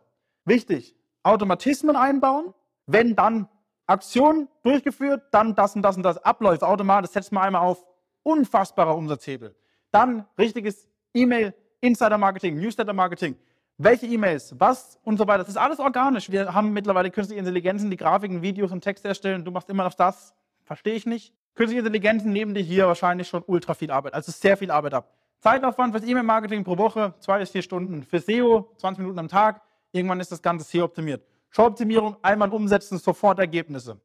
Wichtig, 0.46 0.96
Automatismen 1.24 1.96
einbauen, 1.96 2.54
wenn 2.88 3.16
dann 3.16 3.48
Aktion 3.86 4.48
durchgeführt, 4.64 5.24
dann 5.32 5.56
das 5.56 5.76
und 5.76 5.82
das 5.82 5.96
und 5.96 6.04
das 6.04 6.18
abläuft 6.18 6.64
automatisch, 6.64 7.12
setzt 7.12 7.32
man 7.32 7.44
einmal 7.44 7.62
auf. 7.62 7.86
Unfassbarer 8.24 8.96
Umsatzhebel. 8.96 9.56
Dann 9.92 10.26
richtiges 10.38 10.90
E-Mail, 11.14 11.54
Insider-Marketing, 11.80 12.60
Newsletter-Marketing. 12.60 13.38
Welche 13.78 14.08
E-Mails, 14.08 14.56
was 14.60 15.00
und 15.04 15.18
so 15.18 15.28
weiter. 15.28 15.40
Das 15.40 15.50
ist 15.50 15.58
alles 15.58 15.80
organisch. 15.80 16.32
Wir 16.32 16.54
haben 16.54 16.74
mittlerweile 16.74 17.12
künstliche 17.12 17.40
Intelligenzen, 17.40 17.92
die 17.92 17.98
Grafiken, 17.98 18.42
Videos 18.42 18.72
und 18.72 18.82
Texte 18.82 19.08
erstellen. 19.08 19.46
Du 19.46 19.52
machst 19.52 19.70
immer 19.70 19.84
noch 19.84 19.94
das. 19.94 20.34
Verstehe 20.64 20.96
ich 20.96 21.06
nicht. 21.06 21.34
Künstliche 21.56 21.80
Intelligenzen 21.80 22.32
nehmen 22.32 22.54
dir 22.54 22.64
hier 22.64 22.88
wahrscheinlich 22.88 23.28
schon 23.28 23.44
ultra 23.48 23.74
viel 23.74 23.90
Arbeit, 23.90 24.14
also 24.14 24.32
sehr 24.32 24.58
viel 24.58 24.70
Arbeit 24.70 24.94
ab. 24.94 25.14
Zeitaufwand 25.40 25.94
fürs 25.94 26.08
E-Mail-Marketing 26.08 26.64
pro 26.64 26.78
Woche, 26.78 27.14
zwei 27.20 27.40
bis 27.40 27.52
vier 27.52 27.62
Stunden. 27.62 28.04
Für 28.04 28.20
SEO, 28.20 28.72
20 28.78 29.00
Minuten 29.00 29.20
am 29.20 29.28
Tag. 29.28 29.62
Irgendwann 29.92 30.20
ist 30.20 30.32
das 30.32 30.42
Ganze 30.42 30.66
SEO 30.66 30.86
optimiert. 30.86 31.24
Shop-Optimierung, 31.50 32.18
einmal 32.22 32.52
umsetzen, 32.52 32.98
sofort 32.98 33.40
Ergebnisse. 33.40 34.00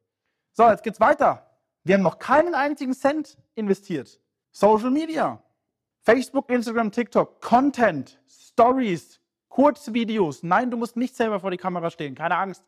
So, 0.52 0.68
jetzt 0.68 0.82
geht's 0.82 1.00
weiter. 1.00 1.50
Wir 1.84 1.96
haben 1.96 2.02
noch 2.02 2.18
keinen 2.18 2.54
einzigen 2.54 2.94
Cent 2.94 3.36
investiert. 3.54 4.20
Social 4.52 4.90
Media. 4.90 5.42
Facebook, 6.02 6.50
Instagram, 6.50 6.90
TikTok, 6.90 7.40
Content, 7.40 8.20
Stories, 8.28 9.20
Kurzvideos. 9.48 10.42
Nein, 10.42 10.70
du 10.70 10.76
musst 10.76 10.96
nicht 10.96 11.14
selber 11.14 11.40
vor 11.40 11.50
die 11.50 11.56
Kamera 11.56 11.90
stehen, 11.90 12.14
keine 12.14 12.36
Angst. 12.36 12.64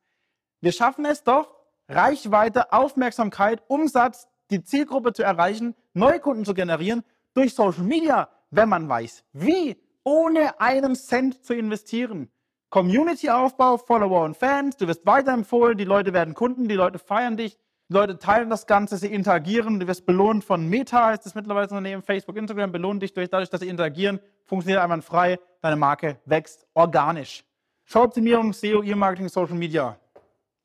Wir 0.61 0.73
schaffen 0.73 1.05
es 1.05 1.25
doch, 1.25 1.55
Reichweite, 1.89 2.73
Aufmerksamkeit, 2.73 3.63
Umsatz, 3.69 4.29
die 4.51 4.63
Zielgruppe 4.63 5.13
zu 5.13 5.23
erreichen, 5.23 5.75
neue 5.93 6.21
Kunden 6.21 6.45
zu 6.45 6.55
generieren 6.55 7.03
durch 7.35 7.55
Social 7.55 7.85
Media, 7.85 8.29
wenn 8.51 8.69
man 8.69 8.89
weiß, 8.89 9.25
wie, 9.33 9.77
ohne 10.05 10.61
einen 10.61 10.95
Cent 10.95 11.45
zu 11.45 11.55
investieren. 11.55 12.31
Community-Aufbau, 12.75 13.77
Follower 13.77 14.25
und 14.25 14.37
Fans, 14.37 14.77
du 14.77 14.89
wirst 14.89 15.07
weiterempfohlen, 15.07 15.79
die 15.79 15.85
Leute 15.85 16.13
werden 16.13 16.35
Kunden, 16.35 16.67
die 16.67 16.75
Leute 16.75 16.99
feiern 16.99 17.37
dich, 17.37 17.57
die 17.89 17.95
Leute 17.95 18.19
teilen 18.19 18.51
das 18.51 18.67
Ganze, 18.67 18.97
sie 18.97 19.07
interagieren, 19.07 19.79
du 19.79 19.87
wirst 19.87 20.07
belohnt 20.07 20.43
von 20.43 20.69
Meta, 20.69 21.13
ist 21.13 21.25
das 21.25 21.37
mittlerweile 21.37 21.67
das 21.67 21.71
Unternehmen, 21.71 22.03
Facebook, 22.03 22.37
Instagram, 22.37 22.73
belohnt 22.73 23.01
dich 23.01 23.13
durch, 23.13 23.31
dadurch, 23.31 23.49
dass 23.49 23.61
sie 23.61 23.69
interagieren, 23.69 24.19
funktioniert 24.45 24.83
einmal 24.83 25.03
frei, 25.03 25.39
deine 25.61 25.77
Marke 25.77 26.19
wächst 26.25 26.67
organisch. 26.75 27.45
Shop-Optimierung, 27.85 28.53
SEO, 28.53 28.83
E-Marketing, 28.83 29.29
Social 29.29 29.55
Media. 29.55 29.97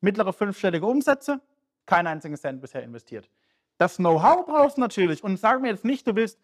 Mittlere 0.00 0.32
fünfstellige 0.32 0.86
Umsätze, 0.86 1.40
keinen 1.86 2.08
einzigen 2.08 2.36
Cent 2.36 2.60
bisher 2.60 2.82
investiert. 2.82 3.30
Das 3.78 3.98
Know-how 3.98 4.46
brauchst 4.46 4.78
du 4.78 4.80
natürlich 4.80 5.22
und 5.22 5.36
sag 5.36 5.62
mir 5.62 5.68
jetzt 5.68 5.84
nicht, 5.84 6.08
du 6.08 6.16
willst 6.16 6.40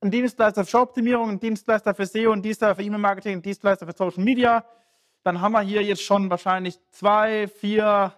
einen 0.00 0.12
Dienstleister 0.12 0.64
für 0.64 0.70
Shop-Optimierung, 0.70 1.28
einen 1.28 1.40
Dienstleister 1.40 1.94
für 1.94 2.06
SEO, 2.06 2.32
einen 2.32 2.40
Dienstleister 2.40 2.76
für 2.76 2.84
E-Mail-Marketing, 2.84 3.32
einen 3.32 3.42
Dienstleister 3.42 3.84
für 3.84 3.92
Social 3.94 4.24
Media, 4.24 4.64
dann 5.22 5.40
haben 5.40 5.52
wir 5.52 5.60
hier 5.60 5.82
jetzt 5.82 6.02
schon 6.02 6.30
wahrscheinlich 6.30 6.78
zwei, 6.90 7.48
vier, 7.48 8.14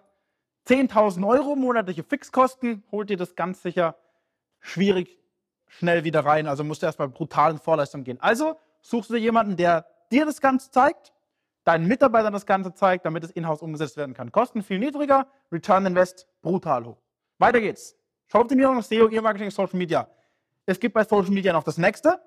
10.000 0.69 1.27
Euro 1.27 1.57
monatliche 1.57 2.05
Fixkosten. 2.05 2.85
Holt 2.93 3.11
ihr 3.11 3.17
das 3.17 3.35
ganz 3.35 3.63
sicher 3.63 3.97
schwierig 4.61 5.19
schnell 5.67 6.05
wieder 6.05 6.25
rein. 6.25 6.47
Also 6.47 6.65
musst 6.65 6.83
du 6.83 6.87
erstmal 6.87 7.09
brutalen 7.09 7.59
Vorleistungen 7.59 8.05
gehen. 8.05 8.21
Also 8.21 8.57
suchst 8.81 9.11
du 9.11 9.17
jemanden, 9.17 9.57
der 9.57 9.87
dir 10.11 10.25
das 10.25 10.41
Ganze 10.41 10.71
zeigt, 10.71 11.13
deinen 11.65 11.87
Mitarbeitern 11.87 12.33
das 12.33 12.47
Ganze 12.47 12.75
zeigt, 12.75 13.07
damit 13.07 13.25
es 13.25 13.31
in-house 13.31 13.63
umgesetzt 13.63 13.97
werden 13.97 14.15
kann. 14.15 14.31
Kosten 14.31 14.63
viel 14.63 14.79
niedriger, 14.79 15.27
Return 15.51 15.87
Invest 15.87 16.27
brutal 16.43 16.85
hoch. 16.85 16.99
Weiter 17.39 17.61
geht's. 17.61 17.97
Shop-Optimierung, 18.29 18.81
SEO, 18.83 19.09
E-Marketing, 19.09 19.51
Social 19.51 19.77
Media. 19.77 20.09
Es 20.65 20.79
gibt 20.79 20.95
bei 20.95 21.05
Social 21.05 21.33
Media 21.33 21.53
noch 21.53 21.65
das 21.65 21.77
nächste. 21.79 22.21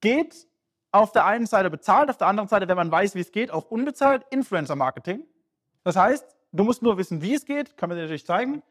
Geht 0.00 0.46
auf 0.90 1.12
der 1.12 1.26
einen 1.26 1.46
Seite 1.46 1.70
bezahlt, 1.70 2.10
auf 2.10 2.16
der 2.16 2.26
anderen 2.26 2.48
Seite, 2.48 2.68
wenn 2.68 2.76
man 2.76 2.90
weiß, 2.90 3.14
wie 3.14 3.20
es 3.20 3.32
geht, 3.32 3.50
auch 3.50 3.70
unbezahlt 3.70 4.24
Influencer-Marketing. 4.30 5.22
Das 5.84 5.96
heißt, 5.96 6.36
du 6.52 6.64
musst 6.64 6.82
nur 6.82 6.98
wissen, 6.98 7.22
wie 7.22 7.34
es 7.34 7.44
geht, 7.44 7.76
kann 7.76 7.88
man 7.88 7.96
dir 7.96 8.02
natürlich 8.02 8.26
zeigen. 8.26 8.62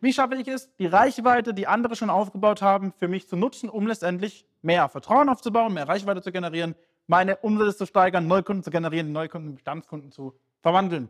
Wie 0.00 0.12
schaffe 0.12 0.34
ich 0.34 0.48
es, 0.48 0.74
die 0.76 0.86
Reichweite, 0.86 1.54
die 1.54 1.68
andere 1.68 1.94
schon 1.94 2.10
aufgebaut 2.10 2.60
haben, 2.60 2.92
für 2.98 3.06
mich 3.06 3.28
zu 3.28 3.36
nutzen, 3.36 3.68
um 3.68 3.86
letztendlich 3.86 4.44
mehr 4.60 4.88
Vertrauen 4.88 5.28
aufzubauen, 5.28 5.74
mehr 5.74 5.88
Reichweite 5.88 6.22
zu 6.22 6.32
generieren, 6.32 6.74
meine 7.06 7.36
Umsätze 7.36 7.78
zu 7.78 7.86
steigern, 7.86 8.26
Neukunden 8.26 8.64
zu 8.64 8.70
generieren, 8.70 9.12
Neukunden 9.12 9.50
in 9.50 9.54
Bestandskunden 9.54 10.10
zu 10.10 10.34
verwandeln. 10.60 11.08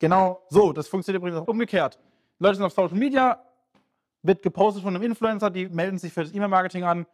Genau 0.00 0.40
so, 0.48 0.72
das 0.72 0.88
funktioniert 0.88 1.22
übrigens 1.22 1.40
auch 1.40 1.48
umgekehrt. 1.48 2.00
Leute 2.38 2.56
sind 2.56 2.64
auf 2.64 2.72
Social 2.72 2.98
Media, 2.98 3.40
wird 4.22 4.42
gepostet 4.42 4.82
von 4.82 4.94
einem 4.94 5.04
Influencer, 5.04 5.50
die 5.50 5.68
melden 5.68 5.98
sich 5.98 6.12
für 6.12 6.24
das 6.24 6.34
E-Mail-Marketing 6.34 6.84
an, 6.84 7.06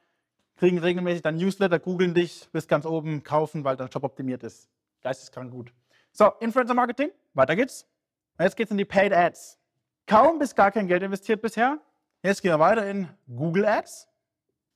kriegen 0.56 0.78
regelmäßig 0.78 1.23
dein 1.23 1.37
Newsletter, 1.37 1.78
googeln 1.78 2.14
dich, 2.14 2.49
bis 2.52 2.68
ganz 2.68 2.87
oben 2.87 3.23
kaufen, 3.23 3.64
weil 3.64 3.76
dein 3.76 3.88
Job 3.88 4.04
optimiert 4.04 4.42
ist. 4.42 4.68
Geisteskrank 5.02 5.50
gut. 5.50 5.73
So, 6.12 6.30
Influencer 6.40 6.75
Marketing, 6.75 7.11
weiter 7.35 7.56
geht's. 7.56 7.87
Und 8.38 8.44
jetzt 8.44 8.56
geht's 8.56 8.71
in 8.71 8.78
die 8.78 8.85
Paid 8.85 9.12
Ads. 9.12 9.59
Kaum 10.06 10.38
bis 10.38 10.54
gar 10.54 10.71
kein 10.71 10.87
Geld 10.87 11.02
investiert 11.02 11.42
bisher. 11.42 11.78
Jetzt 12.23 12.42
gehen 12.42 12.52
wir 12.52 12.59
weiter 12.59 12.87
in 12.88 13.09
Google 13.28 13.66
Ads. 13.66 14.09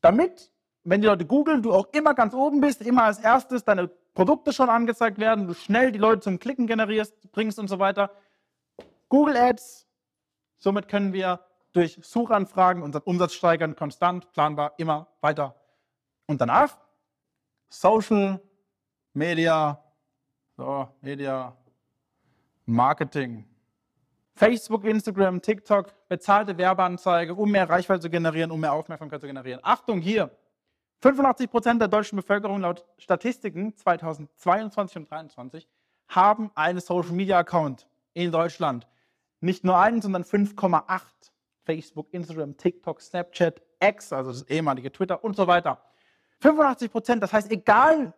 Damit, 0.01 0.51
wenn 0.85 1.01
die 1.01 1.07
Leute 1.07 1.27
googeln, 1.27 1.63
du 1.63 1.73
auch 1.73 1.87
immer 1.93 2.15
ganz 2.15 2.35
oben 2.35 2.61
bist, 2.61 2.81
immer 2.81 3.05
als 3.05 3.19
erstes 3.19 3.65
deine 3.65 3.89
Produkte 4.15 4.53
schon 4.53 4.71
angezeigt 4.71 5.19
werden, 5.19 5.47
du 5.47 5.55
schnell 5.55 5.93
die 5.93 5.99
Leute 5.99 6.21
zum 6.21 6.39
Klicken 6.39 6.67
generierst, 6.67 7.15
bringst 7.33 7.59
und 7.59 7.69
so 7.69 7.79
weiter. 7.79 8.11
Google 9.09 9.37
Ads, 9.37 9.87
somit 10.59 10.89
können 10.89 11.13
wir 11.13 11.41
durch 11.73 11.99
Suchanfragen 12.03 12.83
unseren 12.83 13.03
Umsatz 13.03 13.35
steigern, 13.35 13.77
konstant, 13.77 14.33
planbar, 14.33 14.73
immer 14.79 15.09
weiter 15.21 15.55
und 16.27 16.41
danach 16.41 16.77
Social 17.69 18.41
Media, 19.13 19.83
so, 20.57 20.89
Media 21.01 21.57
Marketing. 22.67 23.45
Facebook, 24.35 24.85
Instagram, 24.85 25.41
TikTok, 25.41 25.93
bezahlte 26.09 26.59
Werbeanzeige, 26.59 27.35
um 27.35 27.51
mehr 27.51 27.69
Reichweite 27.69 28.01
zu 28.01 28.11
generieren, 28.11 28.51
um 28.51 28.61
mehr 28.61 28.73
Aufmerksamkeit 28.73 29.21
zu 29.21 29.27
generieren. 29.27 29.61
Achtung 29.63 30.01
hier! 30.01 30.31
85 31.01 31.51
Prozent 31.51 31.81
der 31.81 31.89
deutschen 31.89 32.17
Bevölkerung 32.17 32.61
laut 32.61 32.85
Statistiken 32.99 33.77
2022 33.77 34.97
und 34.97 35.07
2023 35.07 35.69
haben 36.09 36.51
einen 36.55 36.81
Social 36.81 37.13
Media 37.13 37.39
Account 37.39 37.87
in 38.15 38.31
Deutschland. 38.31 38.87
Nicht 39.41 39.65
nur 39.65 39.79
einen, 39.79 40.01
sondern 40.01 40.25
5,8. 40.25 41.01
Facebook, 41.65 42.07
Instagram, 42.13 42.57
TikTok, 42.57 43.01
Snapchat, 43.01 43.61
X, 43.81 44.13
also 44.13 44.31
das 44.31 44.43
ehemalige 44.49 44.93
Twitter 44.93 45.23
und 45.25 45.37
so 45.37 45.47
weiter. 45.47 45.83
85 46.41 46.91
Prozent, 46.91 47.23
das 47.23 47.33
heißt, 47.33 47.51
egal 47.51 48.13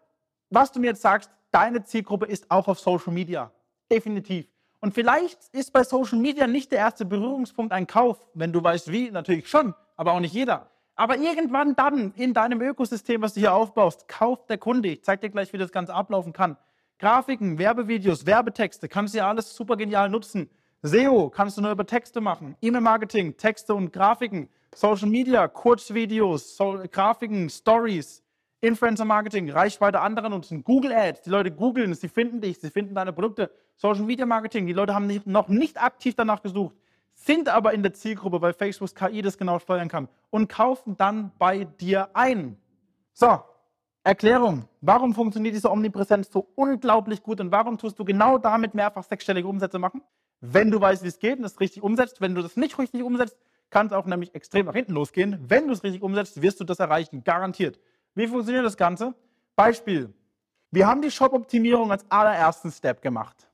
was 0.51 0.73
du 0.73 0.81
mir 0.81 0.89
jetzt 0.89 1.03
sagst, 1.03 1.31
deine 1.51 1.85
Zielgruppe 1.85 2.27
ist 2.27 2.51
auch 2.51 2.69
auf 2.69 2.79
Social 2.79 3.13
Media. 3.13 3.51
Definitiv. 3.91 4.47
Und 4.81 4.95
vielleicht 4.95 5.39
ist 5.53 5.73
bei 5.73 5.83
Social 5.83 6.19
Media 6.19 6.47
nicht 6.47 6.71
der 6.71 6.79
erste 6.79 7.05
Berührungspunkt 7.05 7.73
ein 7.73 7.87
Kauf, 7.87 8.25
wenn 8.35 8.53
du 8.53 8.63
weißt 8.63 8.93
wie, 8.93 9.11
natürlich 9.11 9.49
schon, 9.49 9.75
aber 9.97 10.13
auch 10.13 10.21
nicht 10.21 10.35
jeder. 10.35 10.71
Aber 10.95 11.17
irgendwann 11.17 11.75
dann 11.77 12.13
in 12.15 12.35
deinem 12.35 12.61
Ökosystem, 12.61 13.23
was 13.23 13.35
du 13.35 13.41
hier 13.41 13.53
aufbaust, 13.53 14.09
kauft 14.09 14.51
der 14.51 14.59
Kunde. 14.59 14.89
Ich 14.89 15.05
zeige 15.05 15.21
dir 15.21 15.31
gleich, 15.31 15.53
wie 15.53 15.59
das 15.59 15.73
Ganze 15.73 15.95
ablaufen 15.95 16.33
kann. 16.33 16.57
Grafiken, 16.99 17.59
Werbevideos, 17.59 18.27
Werbetexte, 18.27 18.89
kannst 18.89 19.15
du 19.15 19.19
ja 19.19 19.29
alles 19.29 19.55
super 19.55 19.77
genial 19.77 20.09
nutzen. 20.09 20.51
SEO 20.83 21.31
kannst 21.31 21.57
du 21.57 21.63
nur 21.63 21.73
über 21.73 21.87
Texte 21.87 22.21
machen. 22.21 22.57
E-Mail-Marketing, 22.61 23.37
Texte 23.37 23.75
und 23.75 23.93
Grafiken. 23.93 24.49
Social 24.75 25.09
Media, 25.09 25.49
Kurzvideos, 25.49 26.57
so 26.57 26.83
Grafiken, 26.91 27.49
Stories, 27.49 28.23
Influencer 28.61 29.05
Marketing, 29.05 29.51
Reichweite 29.51 30.01
anderer 30.01 30.29
nutzen, 30.29 30.63
Google 30.63 30.93
Ads, 30.93 31.23
die 31.23 31.31
Leute 31.31 31.51
googeln, 31.51 31.95
sie 31.95 32.09
finden 32.09 32.41
dich, 32.41 32.59
sie 32.59 32.71
finden 32.71 32.95
deine 32.95 33.13
Produkte, 33.13 33.51
Social 33.77 34.05
Media 34.05 34.27
Marketing, 34.27 34.67
die 34.67 34.73
Leute 34.73 34.95
haben 34.95 35.07
nicht, 35.07 35.27
noch 35.27 35.49
nicht 35.49 35.83
aktiv 35.83 36.15
danach 36.15 36.43
gesucht, 36.43 36.77
sind 37.15 37.49
aber 37.49 37.73
in 37.73 37.83
der 37.83 37.95
Zielgruppe, 37.95 38.41
weil 38.41 38.53
Facebooks 38.53 38.95
KI 38.95 39.23
das 39.23 39.39
genau 39.39 39.59
steuern 39.59 39.89
kann 39.89 40.09
und 40.31 40.49
kaufen 40.49 40.97
dann 40.97 41.33
bei 41.39 41.65
dir 41.65 42.11
ein. 42.15 42.57
So, 43.13 43.41
Erklärung. 44.05 44.65
Warum 44.81 45.15
funktioniert 45.15 45.55
diese 45.55 45.71
Omnipräsenz 45.71 46.31
so 46.31 46.49
unglaublich 46.55 47.23
gut 47.23 47.41
und 47.41 47.51
warum 47.51 47.79
tust 47.79 47.99
du 47.99 48.05
genau 48.05 48.39
damit 48.39 48.75
mehrfach 48.75 49.05
sechsstellige 49.05 49.47
Umsätze 49.47 49.79
machen? 49.79 50.03
Wenn 50.41 50.71
du 50.71 50.81
weißt, 50.81 51.03
wie 51.03 51.09
es 51.09 51.19
geht 51.19 51.39
und 51.39 51.45
es 51.45 51.61
richtig 51.61 51.83
umsetzt, 51.83 52.21
wenn 52.21 52.35
du 52.35 52.43
das 52.43 52.57
nicht 52.57 52.79
richtig 52.79 53.03
umsetzt, 53.03 53.37
kann 53.71 53.87
es 53.87 53.93
auch 53.93 54.07
nämlich 54.07 54.35
extrem 54.35 54.67
nach 54.67 54.75
hinten 54.75 54.93
losgehen. 54.93 55.39
Wenn 55.47 55.67
du 55.67 55.73
es 55.73 55.83
richtig 55.83 56.03
umsetzt, 56.03 56.41
wirst 56.41 56.61
du 56.61 56.65
das 56.65 56.79
erreichen, 56.79 57.25
garantiert. 57.25 57.79
Wie 58.15 58.27
funktioniert 58.27 58.65
das 58.65 58.77
Ganze? 58.77 59.15
Beispiel. 59.57 60.15
Wir 60.71 60.87
haben 60.87 61.03
die 61.03 61.11
Shop-Optimierung 61.11 61.91
als 61.91 62.09
allerersten 62.11 62.71
Step 62.71 63.03
gemacht. 63.03 63.49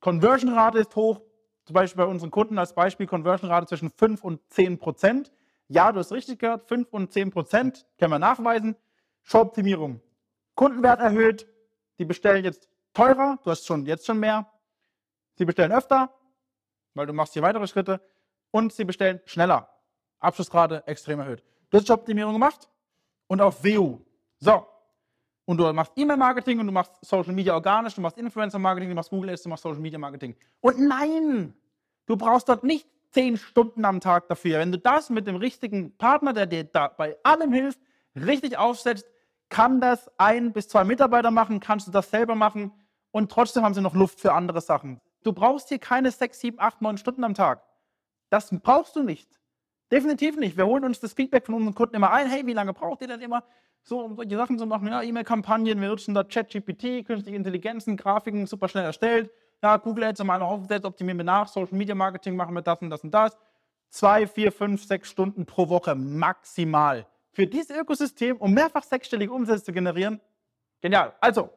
Conversion-Rate 0.00 0.78
ist 0.78 0.96
hoch, 0.96 1.20
zum 1.64 1.74
Beispiel 1.74 2.04
bei 2.04 2.10
unseren 2.10 2.30
Kunden 2.30 2.58
als 2.58 2.72
Beispiel 2.74 3.06
Conversion-Rate 3.06 3.66
zwischen 3.66 3.90
5 3.90 4.24
und 4.24 4.40
10 4.50 4.78
Prozent. 4.78 5.32
Ja, 5.68 5.92
du 5.92 5.98
hast 5.98 6.12
richtig 6.12 6.38
gehört, 6.38 6.66
5 6.66 6.92
und 6.92 7.12
10 7.12 7.30
Prozent 7.30 7.86
können 7.98 8.12
wir 8.12 8.18
nachweisen. 8.18 8.76
Shop-Optimierung. 9.22 10.00
Kundenwert 10.54 11.00
erhöht, 11.00 11.46
die 11.98 12.04
bestellen 12.04 12.44
jetzt 12.44 12.68
teurer, 12.94 13.38
du 13.44 13.50
hast 13.50 13.66
schon 13.66 13.86
jetzt 13.86 14.06
schon 14.06 14.18
mehr. 14.18 14.50
Sie 15.36 15.44
bestellen 15.44 15.72
öfter, 15.72 16.12
weil 16.94 17.06
du 17.06 17.12
machst 17.12 17.32
hier 17.32 17.42
weitere 17.42 17.66
Schritte 17.66 18.00
und 18.50 18.72
sie 18.72 18.84
bestellen 18.84 19.20
schneller. 19.24 19.68
Abschlussrate 20.18 20.86
extrem 20.86 21.20
erhöht. 21.20 21.42
Du 21.70 21.78
hast 21.78 21.88
Joboptimierung 21.88 22.32
gemacht 22.32 22.68
und 23.26 23.40
auf 23.40 23.58
SEO. 23.58 24.00
So. 24.38 24.66
Und 25.46 25.56
du 25.56 25.72
machst 25.72 25.92
E-Mail-Marketing 25.96 26.60
und 26.60 26.66
du 26.66 26.72
machst 26.72 26.92
Social 27.02 27.32
Media 27.32 27.54
organisch, 27.54 27.94
du 27.94 28.00
machst 28.00 28.18
Influencer-Marketing, 28.18 28.88
du 28.88 28.94
machst 28.94 29.10
Google 29.10 29.30
Ads, 29.30 29.42
du 29.42 29.48
machst 29.48 29.62
Social 29.62 29.80
Media-Marketing. 29.80 30.36
Und 30.60 30.78
nein, 30.78 31.54
du 32.06 32.16
brauchst 32.16 32.48
dort 32.48 32.62
nicht 32.62 32.86
zehn 33.10 33.36
Stunden 33.36 33.84
am 33.84 34.00
Tag 34.00 34.28
dafür. 34.28 34.58
Wenn 34.58 34.72
du 34.72 34.78
das 34.78 35.10
mit 35.10 35.26
dem 35.26 35.36
richtigen 35.36 35.96
Partner, 35.96 36.32
der 36.32 36.46
dir 36.46 36.64
da 36.64 36.88
bei 36.88 37.16
allem 37.22 37.52
hilft, 37.52 37.80
richtig 38.14 38.58
aufsetzt, 38.58 39.10
kann 39.48 39.80
das 39.80 40.10
ein 40.16 40.52
bis 40.52 40.68
zwei 40.68 40.84
Mitarbeiter 40.84 41.30
machen, 41.30 41.58
kannst 41.60 41.86
du 41.88 41.90
das 41.90 42.10
selber 42.10 42.36
machen 42.36 42.72
und 43.10 43.30
trotzdem 43.30 43.64
haben 43.64 43.74
sie 43.74 43.80
noch 43.80 43.94
Luft 43.94 44.20
für 44.20 44.32
andere 44.32 44.60
Sachen. 44.60 45.00
Du 45.22 45.32
brauchst 45.32 45.68
hier 45.68 45.78
keine 45.78 46.10
sechs, 46.10 46.40
sieben, 46.40 46.58
acht, 46.60 46.80
neun 46.80 46.98
Stunden 46.98 47.24
am 47.24 47.34
Tag. 47.34 47.62
Das 48.30 48.50
brauchst 48.62 48.96
du 48.96 49.02
nicht. 49.02 49.40
Definitiv 49.90 50.36
nicht. 50.36 50.56
Wir 50.56 50.66
holen 50.66 50.84
uns 50.84 51.00
das 51.00 51.12
Feedback 51.12 51.46
von 51.46 51.56
unseren 51.56 51.74
Kunden 51.74 51.96
immer 51.96 52.12
ein. 52.12 52.28
Hey, 52.28 52.46
wie 52.46 52.52
lange 52.52 52.72
braucht 52.72 53.00
ihr 53.02 53.08
denn 53.08 53.20
immer, 53.20 53.44
so, 53.82 54.00
um 54.00 54.14
solche 54.14 54.36
Sachen 54.36 54.58
zu 54.58 54.66
machen? 54.66 54.86
Ja, 54.88 55.02
E-Mail-Kampagnen, 55.02 55.80
wir 55.80 55.88
nutzen 55.88 56.14
da 56.14 56.22
ChatGPT, 56.22 57.04
künstliche 57.04 57.36
Intelligenzen, 57.36 57.96
Grafiken 57.96 58.46
super 58.46 58.68
schnell 58.68 58.84
erstellt. 58.84 59.30
Ja, 59.62 59.76
Google 59.76 60.04
Ads 60.04 60.20
haben 60.20 60.28
wir 60.28 60.38
noch 60.38 60.50
aufgesetzt, 60.50 60.84
optimieren 60.86 61.18
wir 61.18 61.24
nach, 61.24 61.48
Social 61.48 61.76
Media 61.76 61.94
Marketing 61.94 62.36
machen 62.36 62.54
wir 62.54 62.62
das 62.62 62.80
und 62.80 62.90
das 62.90 63.02
und 63.02 63.10
das. 63.10 63.36
Zwei, 63.90 64.26
vier, 64.26 64.52
fünf, 64.52 64.84
sechs 64.84 65.10
Stunden 65.10 65.44
pro 65.44 65.68
Woche 65.68 65.94
maximal. 65.94 67.06
Für 67.32 67.46
dieses 67.46 67.76
Ökosystem, 67.76 68.36
um 68.36 68.54
mehrfach 68.54 68.84
sechsstellige 68.84 69.32
Umsätze 69.32 69.64
zu 69.64 69.72
generieren. 69.72 70.20
Genial. 70.80 71.14
Also, 71.20 71.50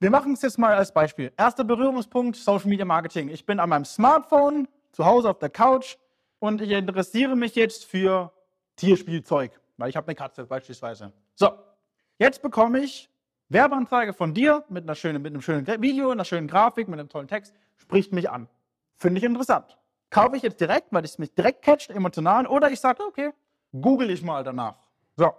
wir 0.00 0.10
machen 0.10 0.34
es 0.34 0.42
jetzt 0.42 0.58
mal 0.58 0.74
als 0.74 0.92
Beispiel. 0.92 1.32
Erster 1.36 1.64
Berührungspunkt, 1.64 2.36
Social 2.36 2.68
Media 2.68 2.84
Marketing. 2.84 3.28
Ich 3.28 3.46
bin 3.46 3.60
an 3.60 3.68
meinem 3.68 3.84
Smartphone, 3.84 4.68
zu 4.92 5.04
Hause 5.04 5.30
auf 5.30 5.38
der 5.38 5.50
Couch, 5.50 5.96
und 6.38 6.60
ich 6.60 6.70
interessiere 6.70 7.36
mich 7.36 7.54
jetzt 7.54 7.86
für 7.86 8.32
Tierspielzeug, 8.76 9.58
weil 9.78 9.88
ich 9.88 9.96
habe 9.96 10.06
eine 10.08 10.14
Katze 10.14 10.44
beispielsweise. 10.44 11.12
So, 11.34 11.50
jetzt 12.18 12.42
bekomme 12.42 12.80
ich 12.80 13.08
Werbeanzeige 13.48 14.12
von 14.12 14.34
dir 14.34 14.64
mit, 14.68 14.84
einer 14.84 14.94
schönen, 14.94 15.22
mit 15.22 15.32
einem 15.32 15.40
schönen 15.40 15.66
Video, 15.80 16.10
einer 16.10 16.24
schönen 16.24 16.48
Grafik, 16.48 16.88
mit 16.88 16.98
einem 16.98 17.08
tollen 17.08 17.28
Text, 17.28 17.54
spricht 17.76 18.12
mich 18.12 18.30
an. 18.30 18.48
Finde 18.96 19.18
ich 19.18 19.24
interessant. 19.24 19.78
Kaufe 20.10 20.36
ich 20.36 20.42
jetzt 20.42 20.60
direkt, 20.60 20.92
weil 20.92 21.04
es 21.04 21.18
mich 21.18 21.34
direkt 21.34 21.62
catcht, 21.62 21.90
emotional, 21.90 22.46
oder 22.46 22.70
ich 22.70 22.80
sage, 22.80 23.02
okay, 23.02 23.30
google 23.72 24.10
ich 24.10 24.22
mal 24.22 24.44
danach. 24.44 24.76
So, 25.16 25.32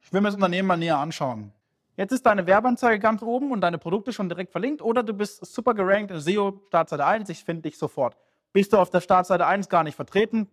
ich 0.00 0.12
will 0.12 0.20
mir 0.20 0.28
das 0.28 0.34
Unternehmen 0.34 0.68
mal 0.68 0.76
näher 0.76 0.98
anschauen. 0.98 1.52
Jetzt 1.96 2.12
ist 2.12 2.24
deine 2.24 2.46
Werbeanzeige 2.46 2.98
ganz 2.98 3.22
oben 3.22 3.52
und 3.52 3.60
deine 3.60 3.78
Produkte 3.78 4.12
schon 4.12 4.28
direkt 4.28 4.50
verlinkt 4.50 4.80
oder 4.80 5.02
du 5.02 5.12
bist 5.12 5.44
super 5.44 5.74
gerankt 5.74 6.10
in 6.10 6.20
SEO, 6.20 6.62
Startseite 6.68 7.04
1, 7.04 7.28
ich 7.28 7.44
finde 7.44 7.62
dich 7.62 7.76
sofort. 7.76 8.16
Bist 8.52 8.72
du 8.72 8.78
auf 8.78 8.90
der 8.90 9.00
Startseite 9.00 9.46
1 9.46 9.68
gar 9.68 9.84
nicht 9.84 9.94
vertreten? 9.94 10.48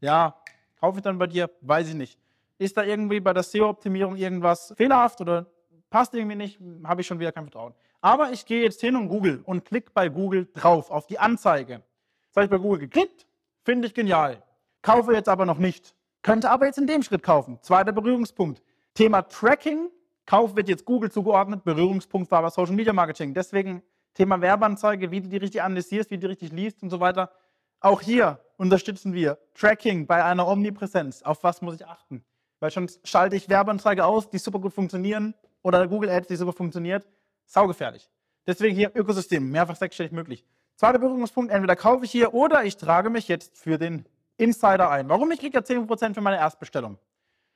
Ja, 0.00 0.36
kaufe 0.80 0.98
ich 0.98 1.02
dann 1.02 1.18
bei 1.18 1.26
dir? 1.26 1.50
Weiß 1.60 1.88
ich 1.88 1.94
nicht. 1.94 2.18
Ist 2.58 2.76
da 2.76 2.84
irgendwie 2.84 3.20
bei 3.20 3.34
der 3.34 3.42
SEO-Optimierung 3.42 4.16
irgendwas 4.16 4.72
fehlerhaft 4.76 5.20
oder 5.20 5.46
passt 5.90 6.14
irgendwie 6.14 6.36
nicht? 6.36 6.58
Habe 6.84 7.02
ich 7.02 7.06
schon 7.06 7.20
wieder 7.20 7.32
kein 7.32 7.44
Vertrauen. 7.44 7.74
Aber 8.00 8.32
ich 8.32 8.46
gehe 8.46 8.62
jetzt 8.62 8.80
hin 8.80 8.96
und 8.96 9.08
Google 9.08 9.42
und 9.44 9.64
klicke 9.64 9.90
bei 9.92 10.08
Google 10.08 10.48
drauf 10.54 10.90
auf 10.90 11.06
die 11.06 11.18
Anzeige. 11.18 11.82
Jetzt 12.26 12.36
habe 12.36 12.44
ich 12.44 12.50
bei 12.50 12.58
Google 12.58 12.80
geklickt, 12.80 13.26
finde 13.62 13.88
ich 13.88 13.94
genial. 13.94 14.42
Kaufe 14.82 15.12
jetzt 15.12 15.28
aber 15.28 15.44
noch 15.44 15.58
nicht. 15.58 15.94
Könnte 16.22 16.50
aber 16.50 16.66
jetzt 16.66 16.78
in 16.78 16.86
dem 16.86 17.02
Schritt 17.02 17.22
kaufen. 17.22 17.58
Zweiter 17.62 17.92
Berührungspunkt. 17.92 18.62
Thema 18.94 19.22
Tracking. 19.22 19.90
Kauf 20.28 20.54
wird 20.56 20.68
jetzt 20.68 20.84
Google 20.84 21.10
zugeordnet. 21.10 21.64
Berührungspunkt 21.64 22.30
war 22.30 22.40
aber 22.40 22.50
Social 22.50 22.74
Media 22.74 22.92
Marketing. 22.92 23.32
Deswegen 23.32 23.82
Thema 24.12 24.38
Werbeanzeige, 24.42 25.10
wie 25.10 25.22
du 25.22 25.28
die 25.28 25.38
richtig 25.38 25.62
analysierst, 25.62 26.10
wie 26.10 26.16
du 26.16 26.20
die 26.20 26.26
richtig 26.26 26.52
liest 26.52 26.82
und 26.82 26.90
so 26.90 27.00
weiter. 27.00 27.32
Auch 27.80 28.02
hier 28.02 28.38
unterstützen 28.58 29.14
wir 29.14 29.38
Tracking 29.54 30.06
bei 30.06 30.22
einer 30.22 30.46
Omnipräsenz. 30.46 31.22
Auf 31.22 31.44
was 31.44 31.62
muss 31.62 31.76
ich 31.76 31.86
achten? 31.86 32.26
Weil 32.60 32.70
schon 32.70 32.90
schalte 33.04 33.36
ich 33.36 33.48
Werbeanzeige 33.48 34.04
aus, 34.04 34.28
die 34.28 34.36
super 34.36 34.58
gut 34.58 34.74
funktionieren 34.74 35.34
oder 35.62 35.88
Google 35.88 36.10
Ads, 36.10 36.28
die 36.28 36.36
super 36.36 36.52
funktioniert. 36.52 37.08
Saugefährlich. 37.46 38.10
Deswegen 38.46 38.76
hier 38.76 38.92
Ökosystem, 38.94 39.50
mehrfach 39.50 39.76
sechsstellig 39.76 40.12
möglich. 40.12 40.44
Zweiter 40.76 40.98
Berührungspunkt, 40.98 41.50
entweder 41.50 41.74
kaufe 41.74 42.04
ich 42.04 42.10
hier 42.10 42.34
oder 42.34 42.64
ich 42.64 42.76
trage 42.76 43.08
mich 43.08 43.28
jetzt 43.28 43.56
für 43.56 43.78
den 43.78 44.04
Insider 44.36 44.90
ein. 44.90 45.08
Warum? 45.08 45.30
Ich 45.30 45.40
kriege 45.40 45.56
ja 45.56 45.64
10% 45.64 46.12
für 46.12 46.20
meine 46.20 46.36
Erstbestellung. 46.36 46.98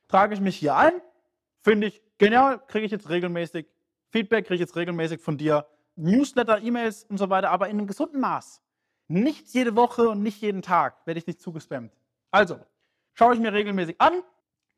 Trage 0.08 0.32
ich 0.32 0.40
mich 0.40 0.56
hier 0.56 0.74
ein, 0.74 0.92
finde 1.60 1.88
ich 1.88 2.00
genial, 2.22 2.60
kriege 2.68 2.86
ich 2.86 2.92
jetzt 2.92 3.08
regelmäßig 3.08 3.66
Feedback, 4.10 4.46
kriege 4.46 4.54
ich 4.54 4.60
jetzt 4.60 4.76
regelmäßig 4.76 5.20
von 5.20 5.36
dir 5.36 5.66
Newsletter, 5.96 6.62
E-Mails 6.62 7.04
und 7.04 7.18
so 7.18 7.28
weiter, 7.30 7.50
aber 7.50 7.68
in 7.68 7.78
einem 7.78 7.88
gesunden 7.88 8.20
Maß. 8.20 8.62
Nicht 9.08 9.48
jede 9.48 9.74
Woche 9.74 10.08
und 10.08 10.22
nicht 10.22 10.40
jeden 10.40 10.62
Tag 10.62 11.04
werde 11.04 11.18
ich 11.18 11.26
nicht 11.26 11.40
zugespammt. 11.40 11.92
Also, 12.30 12.60
schaue 13.14 13.34
ich 13.34 13.40
mir 13.40 13.52
regelmäßig 13.52 14.00
an, 14.00 14.22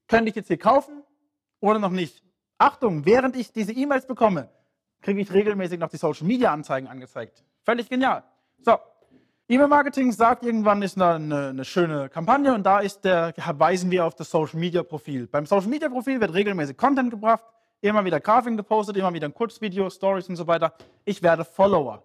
könnte 0.08 0.30
ich 0.30 0.36
jetzt 0.36 0.48
hier 0.48 0.58
kaufen 0.58 1.02
oder 1.60 1.78
noch 1.78 1.90
nicht. 1.90 2.24
Achtung, 2.56 3.04
während 3.04 3.36
ich 3.36 3.52
diese 3.52 3.72
E-Mails 3.72 4.06
bekomme, 4.06 4.48
kriege 5.02 5.20
ich 5.20 5.30
regelmäßig 5.30 5.78
noch 5.78 5.90
die 5.90 5.98
Social 5.98 6.26
Media 6.26 6.50
Anzeigen 6.50 6.88
angezeigt. 6.88 7.44
Völlig 7.62 7.90
genial. 7.90 8.24
So, 8.62 8.78
E-Mail-Marketing 9.46 10.10
sagt 10.10 10.42
irgendwann 10.42 10.80
ist 10.80 10.98
eine, 10.98 11.50
eine, 11.50 11.64
schöne 11.66 12.08
Kampagne 12.08 12.54
und 12.54 12.62
da 12.64 12.80
ist 12.80 13.04
der, 13.04 13.34
weisen 13.58 13.90
wir 13.90 14.06
auf 14.06 14.14
das 14.14 14.30
Social 14.30 14.58
Media 14.58 14.82
Profil. 14.82 15.26
Beim 15.26 15.44
Social 15.44 15.68
Media 15.68 15.90
Profil 15.90 16.18
wird 16.18 16.32
regelmäßig 16.32 16.78
Content 16.78 17.10
gebracht, 17.10 17.44
immer 17.82 18.02
wieder 18.06 18.20
Grafiken 18.20 18.56
gepostet, 18.56 18.96
immer 18.96 19.12
wieder 19.12 19.28
ein 19.28 19.34
Kurzvideo, 19.34 19.90
Stories 19.90 20.30
und 20.30 20.36
so 20.36 20.46
weiter. 20.46 20.72
Ich 21.04 21.22
werde 21.22 21.44
Follower. 21.44 22.02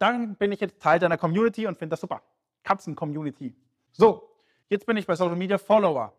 Dann 0.00 0.34
bin 0.34 0.50
ich 0.50 0.58
jetzt 0.58 0.80
Teil 0.82 0.98
deiner 0.98 1.16
Community 1.16 1.64
und 1.64 1.78
finde 1.78 1.90
das 1.90 2.00
super. 2.00 2.22
Katzen-Community. 2.64 3.54
So, 3.92 4.28
jetzt 4.68 4.84
bin 4.84 4.96
ich 4.96 5.06
bei 5.06 5.14
Social 5.14 5.36
Media 5.36 5.58
Follower. 5.58 6.12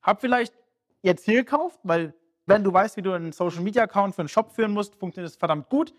Hab 0.00 0.22
vielleicht 0.22 0.54
jetzt 1.02 1.26
hier 1.26 1.44
gekauft, 1.44 1.80
weil 1.82 2.14
wenn 2.46 2.64
du 2.64 2.72
weißt, 2.72 2.96
wie 2.96 3.02
du 3.02 3.12
einen 3.12 3.32
Social 3.32 3.60
Media 3.60 3.82
Account 3.82 4.14
für 4.14 4.22
einen 4.22 4.30
Shop 4.30 4.52
führen 4.52 4.72
musst, 4.72 4.94
funktioniert 4.94 5.32
das 5.32 5.36
verdammt 5.36 5.68
gut. 5.68 5.92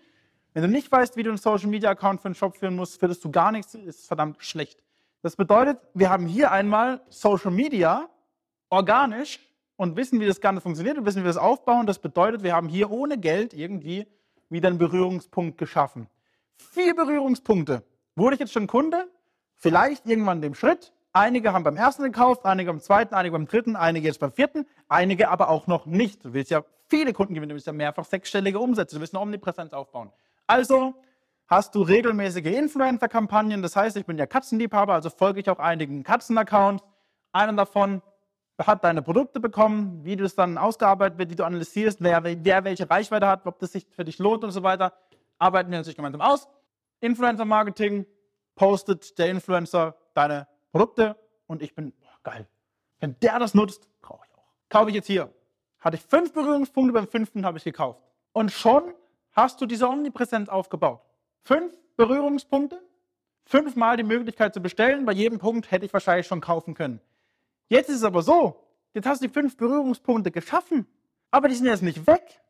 Wenn 0.55 0.61
du 0.63 0.69
nicht 0.69 0.89
weißt, 0.89 1.17
wie 1.17 1.23
du 1.23 1.31
einen 1.31 1.37
Social 1.37 1.67
Media 1.67 1.89
Account 1.89 2.21
für 2.21 2.27
einen 2.27 2.35
Shop 2.35 2.55
führen 2.55 2.77
musst, 2.77 2.97
findest 2.97 3.25
du 3.25 3.29
gar 3.29 3.51
nichts, 3.51 3.75
ist 3.75 4.07
verdammt 4.07 4.41
schlecht. 4.41 4.81
Das 5.21 5.35
bedeutet, 5.35 5.79
wir 5.93 6.09
haben 6.09 6.27
hier 6.27 6.49
einmal 6.49 7.01
Social 7.09 7.51
Media 7.51 8.07
organisch 8.69 9.41
und 9.75 9.97
wissen, 9.97 10.21
wie 10.21 10.25
das 10.25 10.39
Ganze 10.39 10.61
funktioniert 10.61 10.97
und 10.97 11.05
wissen, 11.05 11.19
wie 11.19 11.23
wir 11.25 11.33
das 11.33 11.35
aufbauen. 11.35 11.87
Das 11.87 11.99
bedeutet, 11.99 12.41
wir 12.41 12.55
haben 12.55 12.69
hier 12.69 12.89
ohne 12.89 13.17
Geld 13.17 13.53
irgendwie 13.53 14.07
wieder 14.47 14.69
einen 14.69 14.77
Berührungspunkt 14.77 15.57
geschaffen. 15.57 16.07
Vier 16.55 16.95
Berührungspunkte. 16.95 17.83
Wurde 18.15 18.35
ich 18.35 18.39
jetzt 18.39 18.53
schon 18.53 18.67
Kunde? 18.67 19.09
Vielleicht 19.55 20.05
irgendwann 20.05 20.41
dem 20.41 20.55
Schritt. 20.55 20.93
Einige 21.11 21.51
haben 21.51 21.65
beim 21.65 21.75
ersten 21.75 22.03
gekauft, 22.03 22.45
einige 22.45 22.71
beim 22.71 22.79
zweiten, 22.79 23.13
einige 23.13 23.33
beim 23.33 23.45
dritten, 23.45 23.75
einige 23.75 24.07
jetzt 24.07 24.21
beim 24.21 24.31
vierten, 24.31 24.65
einige 24.87 25.27
aber 25.27 25.49
auch 25.49 25.67
noch 25.67 25.85
nicht. 25.85 26.23
Du 26.23 26.33
willst 26.33 26.49
ja 26.49 26.63
viele 26.87 27.11
Kunden 27.11 27.33
gewinnen, 27.33 27.49
du 27.49 27.55
willst 27.55 27.67
ja 27.67 27.73
mehrfach 27.73 28.05
sechsstellige 28.05 28.57
Umsätze, 28.57 28.95
du 28.95 29.01
willst 29.01 29.13
eine 29.13 29.21
Omnipräsenz 29.21 29.73
aufbauen. 29.73 30.13
Also 30.47 30.95
hast 31.47 31.75
du 31.75 31.81
regelmäßige 31.81 32.45
Influencer-Kampagnen. 32.45 33.61
Das 33.61 33.75
heißt, 33.75 33.97
ich 33.97 34.05
bin 34.05 34.17
ja 34.17 34.25
Katzenliebhaber, 34.25 34.93
also 34.93 35.09
folge 35.09 35.39
ich 35.39 35.49
auch 35.49 35.59
einigen 35.59 36.03
Katzen-Accounts. 36.03 36.83
Einer 37.31 37.53
davon 37.53 38.01
hat 38.57 38.83
deine 38.83 39.01
Produkte 39.01 39.39
bekommen, 39.39 40.03
wie 40.03 40.15
das 40.15 40.35
dann 40.35 40.57
ausgearbeitet 40.57 41.17
wird, 41.17 41.29
wie 41.31 41.35
du 41.35 41.43
analysierst, 41.43 42.01
wer, 42.01 42.23
wer 42.23 42.63
welche 42.63 42.89
Reichweite 42.89 43.27
hat, 43.27 43.45
ob 43.45 43.59
das 43.59 43.73
sich 43.73 43.85
für 43.91 44.05
dich 44.05 44.17
lohnt 44.17 44.43
und 44.43 44.51
so 44.51 44.63
weiter. 44.63 44.93
Arbeiten 45.37 45.69
wir 45.71 45.77
natürlich 45.77 45.97
gemeinsam 45.97 46.21
aus. 46.21 46.47
Influencer-Marketing 47.01 48.05
postet 48.55 49.17
der 49.19 49.29
Influencer 49.29 49.95
deine 50.13 50.47
Produkte 50.71 51.17
und 51.47 51.61
ich 51.61 51.75
bin 51.75 51.91
boah, 51.99 52.17
geil. 52.23 52.47
Wenn 52.99 53.19
der 53.19 53.39
das 53.39 53.53
nutzt, 53.53 53.89
brauche 54.01 54.25
ich 54.25 54.33
auch. 54.33 54.47
Kaufe 54.69 54.89
ich 54.89 54.95
jetzt 54.95 55.07
hier. 55.07 55.33
Hatte 55.79 55.97
ich 55.97 56.03
fünf 56.03 56.33
Berührungspunkte, 56.33 56.93
beim 56.93 57.07
fünften 57.07 57.45
habe 57.45 57.57
ich 57.57 57.65
gekauft. 57.65 58.01
Und 58.31 58.51
schon 58.51 58.93
hast 59.35 59.59
du 59.61 59.65
diese 59.65 59.87
Omnipräsenz 59.87 60.49
aufgebaut. 60.49 61.01
Fünf 61.43 61.73
Berührungspunkte, 61.97 62.81
fünfmal 63.45 63.97
die 63.97 64.03
Möglichkeit 64.03 64.53
zu 64.53 64.61
bestellen. 64.61 65.05
Bei 65.05 65.11
jedem 65.11 65.37
Punkt 65.37 65.69
hätte 65.69 65.85
ich 65.85 65.93
wahrscheinlich 65.93 66.25
schon 66.25 66.41
kaufen 66.41 66.73
können. 66.73 66.99
Jetzt 67.67 67.89
ist 67.89 67.97
es 67.97 68.03
aber 68.03 68.21
so, 68.21 68.63
jetzt 68.93 69.05
hast 69.05 69.21
du 69.21 69.27
die 69.27 69.33
fünf 69.33 69.57
Berührungspunkte 69.57 70.31
geschaffen, 70.31 70.87
aber 71.31 71.47
die 71.47 71.55
sind 71.55 71.67
jetzt 71.67 71.83
nicht 71.83 72.07
weg. 72.07 72.41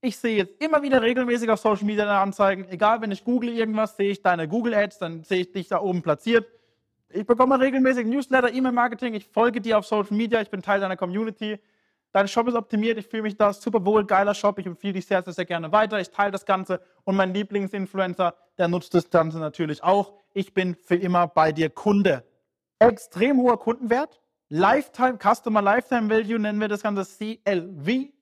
Ich 0.00 0.18
sehe 0.18 0.36
jetzt 0.36 0.62
immer 0.62 0.82
wieder 0.82 1.00
regelmäßig 1.00 1.48
auf 1.48 1.60
Social 1.60 1.86
Media 1.86 2.22
Anzeigen. 2.22 2.68
Egal, 2.68 3.00
wenn 3.00 3.10
ich 3.10 3.24
google 3.24 3.48
irgendwas, 3.48 3.96
sehe 3.96 4.10
ich 4.10 4.20
deine 4.20 4.46
Google 4.46 4.74
Ads, 4.74 4.98
dann 4.98 5.24
sehe 5.24 5.40
ich 5.40 5.52
dich 5.52 5.68
da 5.68 5.80
oben 5.80 6.02
platziert. 6.02 6.46
Ich 7.08 7.26
bekomme 7.26 7.58
regelmäßig 7.58 8.06
Newsletter, 8.06 8.52
E-Mail-Marketing, 8.52 9.14
ich 9.14 9.26
folge 9.26 9.60
dir 9.60 9.78
auf 9.78 9.86
Social 9.86 10.16
Media, 10.16 10.42
ich 10.42 10.50
bin 10.50 10.60
Teil 10.60 10.80
deiner 10.80 10.96
Community. 10.96 11.58
Dein 12.14 12.28
Shop 12.28 12.46
ist 12.46 12.54
optimiert, 12.54 12.96
ich 12.96 13.08
fühle 13.08 13.24
mich 13.24 13.36
da 13.36 13.52
super 13.52 13.84
wohl, 13.84 14.06
geiler 14.06 14.34
Shop, 14.34 14.58
ich 14.58 14.66
empfehle 14.66 14.94
dich 14.94 15.06
sehr, 15.06 15.22
sehr, 15.22 15.32
sehr 15.32 15.44
gerne 15.44 15.72
weiter, 15.72 16.00
ich 16.00 16.10
teile 16.10 16.30
das 16.30 16.46
Ganze 16.46 16.80
und 17.02 17.16
mein 17.16 17.34
Lieblingsinfluencer, 17.34 18.34
der 18.56 18.68
nutzt 18.68 18.94
das 18.94 19.10
Ganze 19.10 19.38
natürlich 19.38 19.82
auch. 19.82 20.14
Ich 20.32 20.54
bin 20.54 20.76
für 20.76 20.94
immer 20.94 21.26
bei 21.26 21.50
dir 21.50 21.70
Kunde. 21.70 22.24
Extrem 22.78 23.38
hoher 23.38 23.58
Kundenwert, 23.58 24.20
Lifetime, 24.48 25.18
Customer 25.18 25.60
Lifetime 25.60 26.08
Value 26.08 26.38
nennen 26.38 26.60
wir 26.60 26.68
das 26.68 26.82
Ganze 26.82 27.04
CLV, 27.04 28.12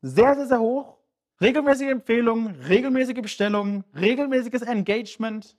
sehr, 0.00 0.34
sehr, 0.36 0.46
sehr 0.46 0.60
hoch. 0.60 0.98
Regelmäßige 1.40 1.88
Empfehlungen, 1.88 2.54
regelmäßige 2.68 3.20
Bestellungen, 3.20 3.82
regelmäßiges 3.98 4.62
Engagement, 4.62 5.56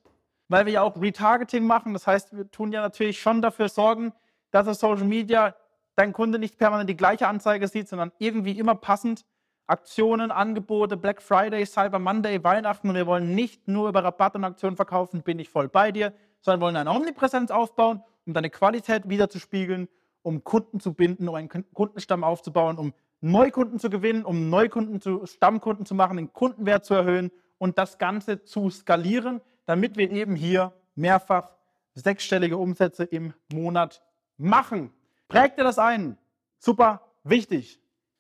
weil 0.48 0.66
wir 0.66 0.74
ja 0.74 0.82
auch 0.82 1.00
Retargeting 1.02 1.66
machen. 1.66 1.92
Das 1.92 2.08
heißt, 2.08 2.38
wir 2.38 2.50
tun 2.50 2.72
ja 2.72 2.82
natürlich 2.82 3.20
schon 3.20 3.42
dafür 3.42 3.68
sorgen, 3.68 4.14
dass 4.52 4.68
auf 4.70 4.76
Social 4.76 5.06
Media 5.06 5.54
dein 5.96 6.14
Kunde 6.14 6.40
nicht 6.40 6.58
permanent 6.58 6.90
die 6.90 6.98
gleiche 6.98 7.28
Anzeige 7.28 7.68
sieht, 7.68 7.88
sondern 7.88 8.12
irgendwie 8.20 8.58
immer 8.58 8.76
passend 8.76 9.26
Aktionen, 9.68 10.30
Angebote, 10.30 10.96
Black 10.96 11.22
Friday, 11.22 11.66
Cyber 11.66 12.00
Monday, 12.00 12.44
Weihnachten. 12.44 12.90
Und 12.90 12.96
wir 12.96 13.08
wollen 13.08 13.34
nicht 13.34 13.68
nur 13.68 13.90
über 13.90 14.04
Rabatt 14.04 14.36
und 14.36 14.44
Aktionen 14.44 14.76
verkaufen, 14.76 15.24
bin 15.24 15.40
ich 15.40 15.50
voll 15.50 15.68
bei 15.68 15.92
dir, 15.92 16.14
sondern 16.42 16.62
wollen 16.62 16.76
eine 16.76 16.92
Omnipräsenz 16.92 17.50
aufbauen, 17.50 18.04
um 18.26 18.34
deine 18.34 18.50
Qualität 18.50 19.10
wiederzuspiegeln, 19.10 19.88
um 20.22 20.44
Kunden 20.44 20.80
zu 20.80 20.94
binden, 20.94 21.28
um 21.28 21.36
einen 21.36 21.50
Kundenstamm 21.74 22.24
aufzubauen, 22.24 22.78
um 22.78 22.94
Neukunden 23.22 23.80
zu 23.80 23.90
gewinnen, 23.90 24.24
um 24.24 24.50
Neukunden 24.50 25.02
zu 25.02 25.26
Stammkunden 25.26 25.86
zu 25.86 25.96
machen, 25.96 26.18
den 26.18 26.32
Kundenwert 26.32 26.86
zu 26.86 26.94
erhöhen 26.94 27.32
und 27.58 27.78
das 27.80 27.98
Ganze 27.98 28.44
zu 28.44 28.70
skalieren, 28.70 29.42
damit 29.66 29.98
wir 29.98 30.12
eben 30.12 30.36
hier 30.36 30.74
mehrfach 30.94 31.56
sechsstellige 31.96 32.58
Umsätze 32.58 33.04
im 33.04 33.34
Monat 33.52 34.04
machen. 34.38 34.92
Prägt 35.28 35.58
dir 35.58 35.64
das 35.64 35.80
ein. 35.80 36.18
Super 36.60 37.02
wichtig. 37.24 37.80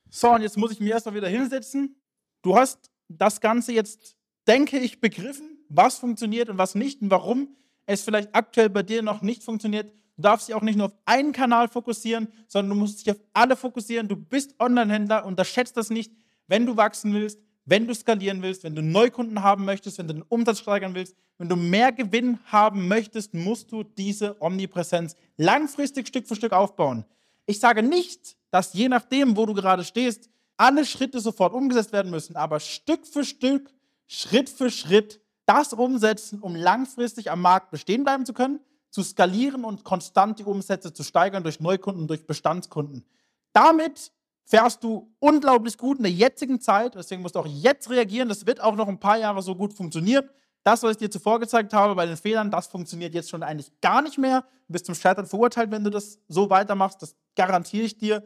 So, 0.10 0.32
und 0.32 0.42
jetzt 0.42 0.58
muss 0.58 0.72
ich 0.72 0.80
mir 0.80 0.94
erstmal 0.94 1.16
wieder 1.16 1.28
hinsetzen. 1.28 1.96
Du 2.42 2.56
hast 2.56 2.92
das 3.08 3.42
Ganze 3.42 3.74
jetzt, 3.74 4.16
denke 4.48 4.80
ich, 4.80 5.02
begriffen, 5.02 5.60
was 5.70 5.98
funktioniert 5.98 6.50
und 6.50 6.58
was 6.58 6.76
nicht 6.76 7.02
und 7.02 7.12
warum 7.12 7.56
es 7.86 8.04
vielleicht 8.04 8.34
aktuell 8.34 8.70
bei 8.70 8.84
dir 8.84 9.02
noch 9.02 9.22
nicht 9.22 9.44
funktioniert. 9.44 9.92
Du 10.16 10.22
darfst 10.22 10.48
dich 10.48 10.56
auch 10.56 10.62
nicht 10.62 10.78
nur 10.78 10.88
auf 10.88 10.98
einen 11.06 11.34
Kanal 11.34 11.68
fokussieren, 11.68 12.30
sondern 12.48 12.78
du 12.78 12.82
musst 12.82 13.06
dich 13.06 13.12
auf 13.12 13.22
alle 13.34 13.56
fokussieren. 13.56 14.08
Du 14.08 14.16
bist 14.16 14.56
Online-Händler, 14.60 15.26
unterschätzt 15.26 15.76
das 15.76 15.90
nicht. 15.90 16.14
Wenn 16.48 16.66
du 16.66 16.78
wachsen 16.78 17.14
willst, 17.14 17.40
wenn 17.66 17.88
du 17.88 17.96
skalieren 17.96 18.42
willst, 18.42 18.64
wenn 18.64 18.76
du 18.76 18.82
Neukunden 18.82 19.42
haben 19.42 19.66
möchtest, 19.66 19.98
wenn 19.98 20.08
du 20.08 20.14
den 20.14 20.24
Umsatz 20.24 20.60
steigern 20.60 20.94
willst, 20.94 21.16
wenn 21.38 21.50
du 21.50 21.56
mehr 21.56 21.92
Gewinn 21.92 22.40
haben 22.46 22.88
möchtest, 22.88 23.34
musst 23.34 23.72
du 23.72 23.84
diese 23.84 24.42
Omnipräsenz 24.42 25.16
langfristig 25.38 26.08
Stück 26.08 26.28
für 26.28 26.36
Stück 26.36 26.54
aufbauen. 26.54 27.06
Ich 27.46 27.60
sage 27.60 27.84
nicht, 27.84 28.38
dass 28.52 28.74
je 28.74 28.88
nachdem, 28.88 29.36
wo 29.36 29.46
du 29.46 29.54
gerade 29.54 29.84
stehst, 29.84 30.30
alle 30.58 30.86
Schritte 30.86 31.20
sofort 31.20 31.54
umgesetzt 31.54 31.92
werden 31.92 32.12
müssen, 32.12 32.36
aber 32.36 32.60
Stück 32.60 33.06
für 33.06 33.26
Stück, 33.26 33.72
Schritt 34.08 34.50
für 34.50 34.70
Schritt 34.70 35.20
das 35.46 35.74
umsetzen, 35.74 36.40
um 36.40 36.56
langfristig 36.56 37.30
am 37.30 37.42
Markt 37.42 37.72
bestehen 37.72 38.04
bleiben 38.04 38.26
zu 38.26 38.34
können, 38.34 38.60
zu 38.90 39.04
skalieren 39.04 39.66
und 39.66 39.84
konstant 39.84 40.40
die 40.40 40.44
Umsätze 40.44 40.94
zu 40.94 41.04
steigern 41.04 41.44
durch 41.44 41.60
Neukunden, 41.60 42.08
durch 42.08 42.26
Bestandskunden. 42.26 43.04
Damit 43.52 44.12
fährst 44.46 44.84
du 44.84 45.12
unglaublich 45.20 45.78
gut 45.78 45.98
in 45.98 46.04
der 46.04 46.12
jetzigen 46.12 46.62
Zeit. 46.62 46.96
Deswegen 46.96 47.22
musst 47.22 47.36
du 47.36 47.40
auch 47.40 47.48
jetzt 47.48 47.90
reagieren. 47.90 48.30
Das 48.30 48.46
wird 48.46 48.62
auch 48.62 48.76
noch 48.76 48.88
ein 48.88 49.00
paar 49.00 49.18
Jahre 49.18 49.42
so 49.42 49.56
gut 49.56 49.74
funktionieren. 49.74 50.30
Das, 50.64 50.82
was 50.82 50.92
ich 50.92 50.98
dir 50.98 51.12
zuvor 51.12 51.40
gezeigt 51.40 51.74
habe 51.74 51.94
bei 51.94 52.06
den 52.06 52.18
Fehlern, 52.18 52.50
das 52.50 52.68
funktioniert 52.68 53.14
jetzt 53.14 53.30
schon 53.30 53.44
eigentlich 53.44 53.72
gar 53.82 54.02
nicht 54.02 54.18
mehr. 54.18 54.42
Du 54.68 54.74
bist 54.74 54.86
zum 54.86 54.96
Scheitern 54.96 55.26
verurteilt, 55.28 55.70
wenn 55.70 55.84
du 55.84 55.90
das 55.90 56.20
so 56.28 56.50
weitermachst. 56.50 57.02
Das 57.02 57.16
garantiere 57.36 57.86
ich 57.86 57.98
dir. 57.98 58.24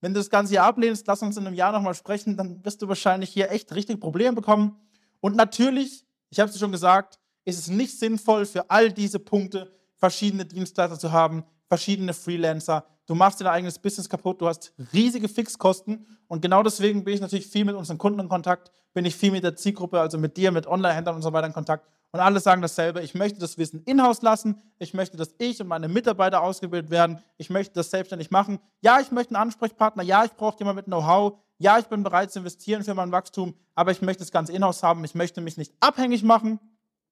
Wenn 0.00 0.14
du 0.14 0.20
das 0.20 0.30
Ganze 0.30 0.50
hier 0.50 0.64
ablehnst, 0.64 1.06
lass 1.06 1.22
uns 1.22 1.36
in 1.36 1.46
einem 1.46 1.56
Jahr 1.56 1.72
nochmal 1.72 1.94
sprechen, 1.94 2.36
dann 2.36 2.64
wirst 2.64 2.82
du 2.82 2.88
wahrscheinlich 2.88 3.30
hier 3.30 3.50
echt 3.50 3.72
richtig 3.74 4.00
Probleme 4.00 4.34
bekommen. 4.34 4.76
Und 5.20 5.36
natürlich, 5.36 6.04
ich 6.30 6.40
habe 6.40 6.48
es 6.48 6.54
dir 6.54 6.60
schon 6.60 6.72
gesagt, 6.72 7.20
ist 7.44 7.58
es 7.58 7.68
nicht 7.68 7.98
sinnvoll 7.98 8.46
für 8.46 8.70
all 8.70 8.92
diese 8.92 9.18
Punkte 9.18 9.72
verschiedene 9.96 10.44
Dienstleister 10.44 10.98
zu 10.98 11.12
haben, 11.12 11.44
verschiedene 11.68 12.14
Freelancer, 12.14 12.84
du 13.06 13.14
machst 13.14 13.40
dein 13.40 13.48
eigenes 13.48 13.78
Business 13.78 14.08
kaputt, 14.08 14.40
du 14.40 14.48
hast 14.48 14.72
riesige 14.92 15.28
Fixkosten 15.28 16.06
und 16.28 16.42
genau 16.42 16.62
deswegen 16.62 17.04
bin 17.04 17.14
ich 17.14 17.20
natürlich 17.20 17.46
viel 17.46 17.64
mit 17.64 17.74
unseren 17.74 17.98
Kunden 17.98 18.20
in 18.20 18.28
Kontakt, 18.28 18.70
bin 18.94 19.04
ich 19.04 19.16
viel 19.16 19.32
mit 19.32 19.44
der 19.44 19.56
Zielgruppe, 19.56 20.00
also 20.00 20.18
mit 20.18 20.36
dir, 20.36 20.52
mit 20.52 20.66
Online-Händlern 20.66 21.16
und 21.16 21.22
so 21.22 21.32
weiter 21.32 21.46
in 21.46 21.52
Kontakt 21.52 21.86
und 22.12 22.20
alle 22.20 22.40
sagen 22.40 22.60
dasselbe, 22.60 23.00
ich 23.00 23.14
möchte 23.14 23.38
das 23.38 23.56
Wissen 23.56 23.82
in-house 23.84 24.20
lassen, 24.20 24.60
ich 24.78 24.92
möchte, 24.92 25.16
dass 25.16 25.34
ich 25.38 25.60
und 25.60 25.68
meine 25.68 25.88
Mitarbeiter 25.88 26.42
ausgebildet 26.42 26.90
werden, 26.90 27.18
ich 27.38 27.48
möchte 27.48 27.74
das 27.74 27.90
selbstständig 27.90 28.30
machen. 28.30 28.58
Ja, 28.82 29.00
ich 29.00 29.10
möchte 29.10 29.34
einen 29.34 29.42
Ansprechpartner, 29.42 30.02
ja, 30.02 30.24
ich 30.24 30.32
brauche 30.32 30.58
jemanden 30.58 30.76
mit 30.76 30.86
Know-how, 30.86 31.38
ja, 31.58 31.78
ich 31.78 31.86
bin 31.86 32.02
bereit 32.02 32.30
zu 32.30 32.40
investieren 32.40 32.84
für 32.84 32.94
mein 32.94 33.12
Wachstum, 33.12 33.54
aber 33.74 33.92
ich 33.92 34.02
möchte 34.02 34.22
das 34.22 34.30
Ganze 34.30 34.52
in-house 34.52 34.82
haben, 34.82 35.04
ich 35.04 35.14
möchte 35.14 35.40
mich 35.40 35.56
nicht 35.56 35.72
abhängig 35.80 36.22
machen 36.22 36.60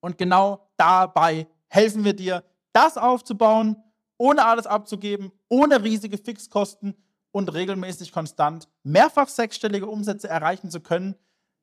und 0.00 0.18
genau 0.18 0.68
dabei 0.76 1.46
helfen 1.68 2.04
wir 2.04 2.14
dir, 2.14 2.44
das 2.72 2.98
aufzubauen 2.98 3.82
ohne 4.20 4.44
alles 4.44 4.66
abzugeben, 4.66 5.32
ohne 5.48 5.82
riesige 5.82 6.18
Fixkosten 6.18 6.94
und 7.32 7.54
regelmäßig 7.54 8.12
konstant 8.12 8.68
mehrfach 8.82 9.28
sechsstellige 9.28 9.86
Umsätze 9.86 10.28
erreichen 10.28 10.70
zu 10.70 10.80
können, 10.80 11.14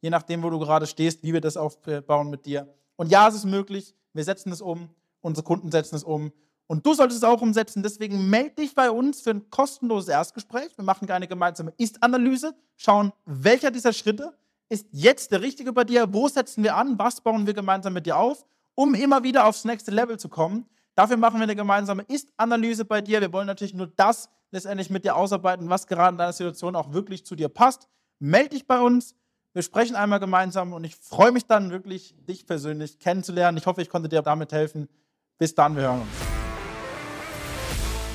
je 0.02 0.10
nachdem, 0.10 0.41
wo 0.41 0.50
du 0.50 0.58
gerade 0.58 0.88
stehst, 0.88 1.22
wie 1.22 1.34
wir 1.34 1.41
das 1.41 1.56
aufbauen 1.56 2.32
mit 2.32 2.48
dir. 2.48 2.74
Und 2.96 3.12
ja, 3.12 3.28
es 3.28 3.36
ist 3.36 3.46
möglich, 3.46 3.93
wir 4.13 4.24
setzen 4.24 4.52
es 4.52 4.62
um, 4.62 4.89
unsere 5.22 5.46
Kunden 5.46 5.70
setzen 5.70 5.96
es 5.96 6.04
um 6.04 6.32
und 6.65 6.84
du 6.84 6.96
solltest 6.96 7.22
es 7.22 7.30
auch 7.30 7.43
umsetzen. 7.43 7.84
Deswegen 7.84 8.28
melde 8.28 8.56
dich 8.56 8.74
bei 8.74 8.89
uns 8.89 9.22
für 9.22 9.32
ein 9.32 9.52
kostenloses 9.52 10.10
Erstgespräch. 10.10 10.76
Wir 10.76 10.84
machen 10.84 11.08
eine 11.12 11.28
gemeinsame 11.28 11.74
Ist-Analyse, 11.78 12.56
schauen, 12.76 13.13
welcher 13.26 13.70
dieser 13.70 13.93
Schritte 13.93 14.36
ist 14.67 14.88
jetzt 14.91 15.32
der 15.32 15.43
richtige 15.43 15.74
bei 15.74 15.84
dir, 15.84 16.12
wo 16.12 16.28
setzen 16.28 16.63
wir 16.63 16.76
an, 16.76 16.98
was 16.98 17.22
bauen 17.22 17.46
wir 17.46 17.54
gemeinsam 17.54 17.93
mit 17.93 18.08
dir 18.08 18.17
auf, 18.17 18.48
um 18.74 18.96
immer 18.96 19.22
wieder 19.22 19.46
aufs 19.46 19.63
nächste 19.63 19.91
Level 19.91 20.17
zu 20.17 20.28
kommen. 20.28 20.65
Dafür 20.98 21.18
machen 21.18 21.36
wir 21.36 21.44
eine 21.44 21.56
gemeinsame 21.56 22.02
Ist-Analyse 22.08 22.84
bei 22.84 23.02
dir. 23.02 23.22
Wir 23.22 23.32
wollen 23.32 23.46
natürlich 23.46 23.76
nur 23.76 23.86
das 23.86 24.30
letztendlich 24.50 24.90
mit 24.90 25.06
dir 25.06 25.16
ausarbeiten, 25.16 25.70
was 25.70 25.86
gerade 25.86 26.16
in 26.16 26.18
deiner 26.18 26.34
Situation 26.34 26.76
auch 26.76 26.92
wirklich 26.92 27.24
zu 27.24 27.36
dir 27.36 27.50
passt. 27.50 27.88
Meld 28.18 28.52
dich 28.52 28.66
bei 28.66 28.80
uns. 28.80 29.14
Wir 29.54 29.62
sprechen 29.62 29.96
einmal 29.96 30.20
gemeinsam 30.20 30.74
und 30.74 30.84
ich 30.84 30.96
freue 30.96 31.32
mich 31.32 31.46
dann 31.46 31.70
wirklich, 31.70 32.16
dich 32.28 32.48
persönlich 32.48 32.98
kennenzulernen. 32.98 33.60
Ich 33.60 33.68
hoffe, 33.68 33.84
ich 33.84 33.90
konnte 33.90 34.10
dir 34.10 34.24
damit 34.24 34.52
helfen. 34.52 34.90
Bis 35.38 35.54
dann, 35.54 35.76
wir 35.76 35.84
hören 35.84 36.02
uns. 36.02 36.10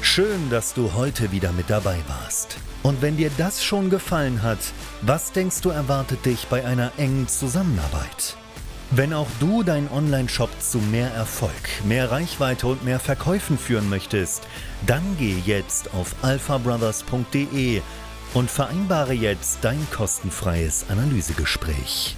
Schön, 0.05 0.51
dass 0.51 0.75
du 0.75 0.93
heute 0.95 1.31
wieder 1.31 1.53
mit 1.53 1.71
dabei 1.71 1.99
warst. 2.09 2.57
Und 2.83 3.01
wenn 3.01 3.17
dir 3.17 3.31
das 3.39 3.63
schon 3.63 3.91
gefallen 3.91 4.43
hat, 4.43 4.59
was 5.03 5.31
denkst 5.31 5.61
du 5.61 5.69
erwartet 5.69 6.27
dich 6.27 6.49
bei 6.49 6.67
einer 6.67 6.91
engen 6.97 7.29
Zusammenarbeit? 7.29 8.37
Wenn 8.95 9.15
auch 9.15 9.29
du 9.41 9.63
deinen 9.63 9.91
Online-Shop 9.91 10.51
zu 10.61 10.77
mehr 10.77 11.11
Erfolg, 11.15 11.51
mehr 11.87 12.11
Reichweite 12.11 12.67
und 12.67 12.85
mehr 12.85 13.01
Verkäufen 13.01 13.57
führen 13.57 13.89
möchtest, 13.89 14.47
dann 14.87 15.03
geh 15.19 15.39
jetzt 15.47 15.95
auf 15.95 16.15
alphabrothers.de 16.21 17.81
und 18.35 18.51
vereinbare 18.51 19.15
jetzt 19.15 19.61
dein 19.63 19.87
kostenfreies 19.91 20.85
Analysegespräch. 20.91 22.17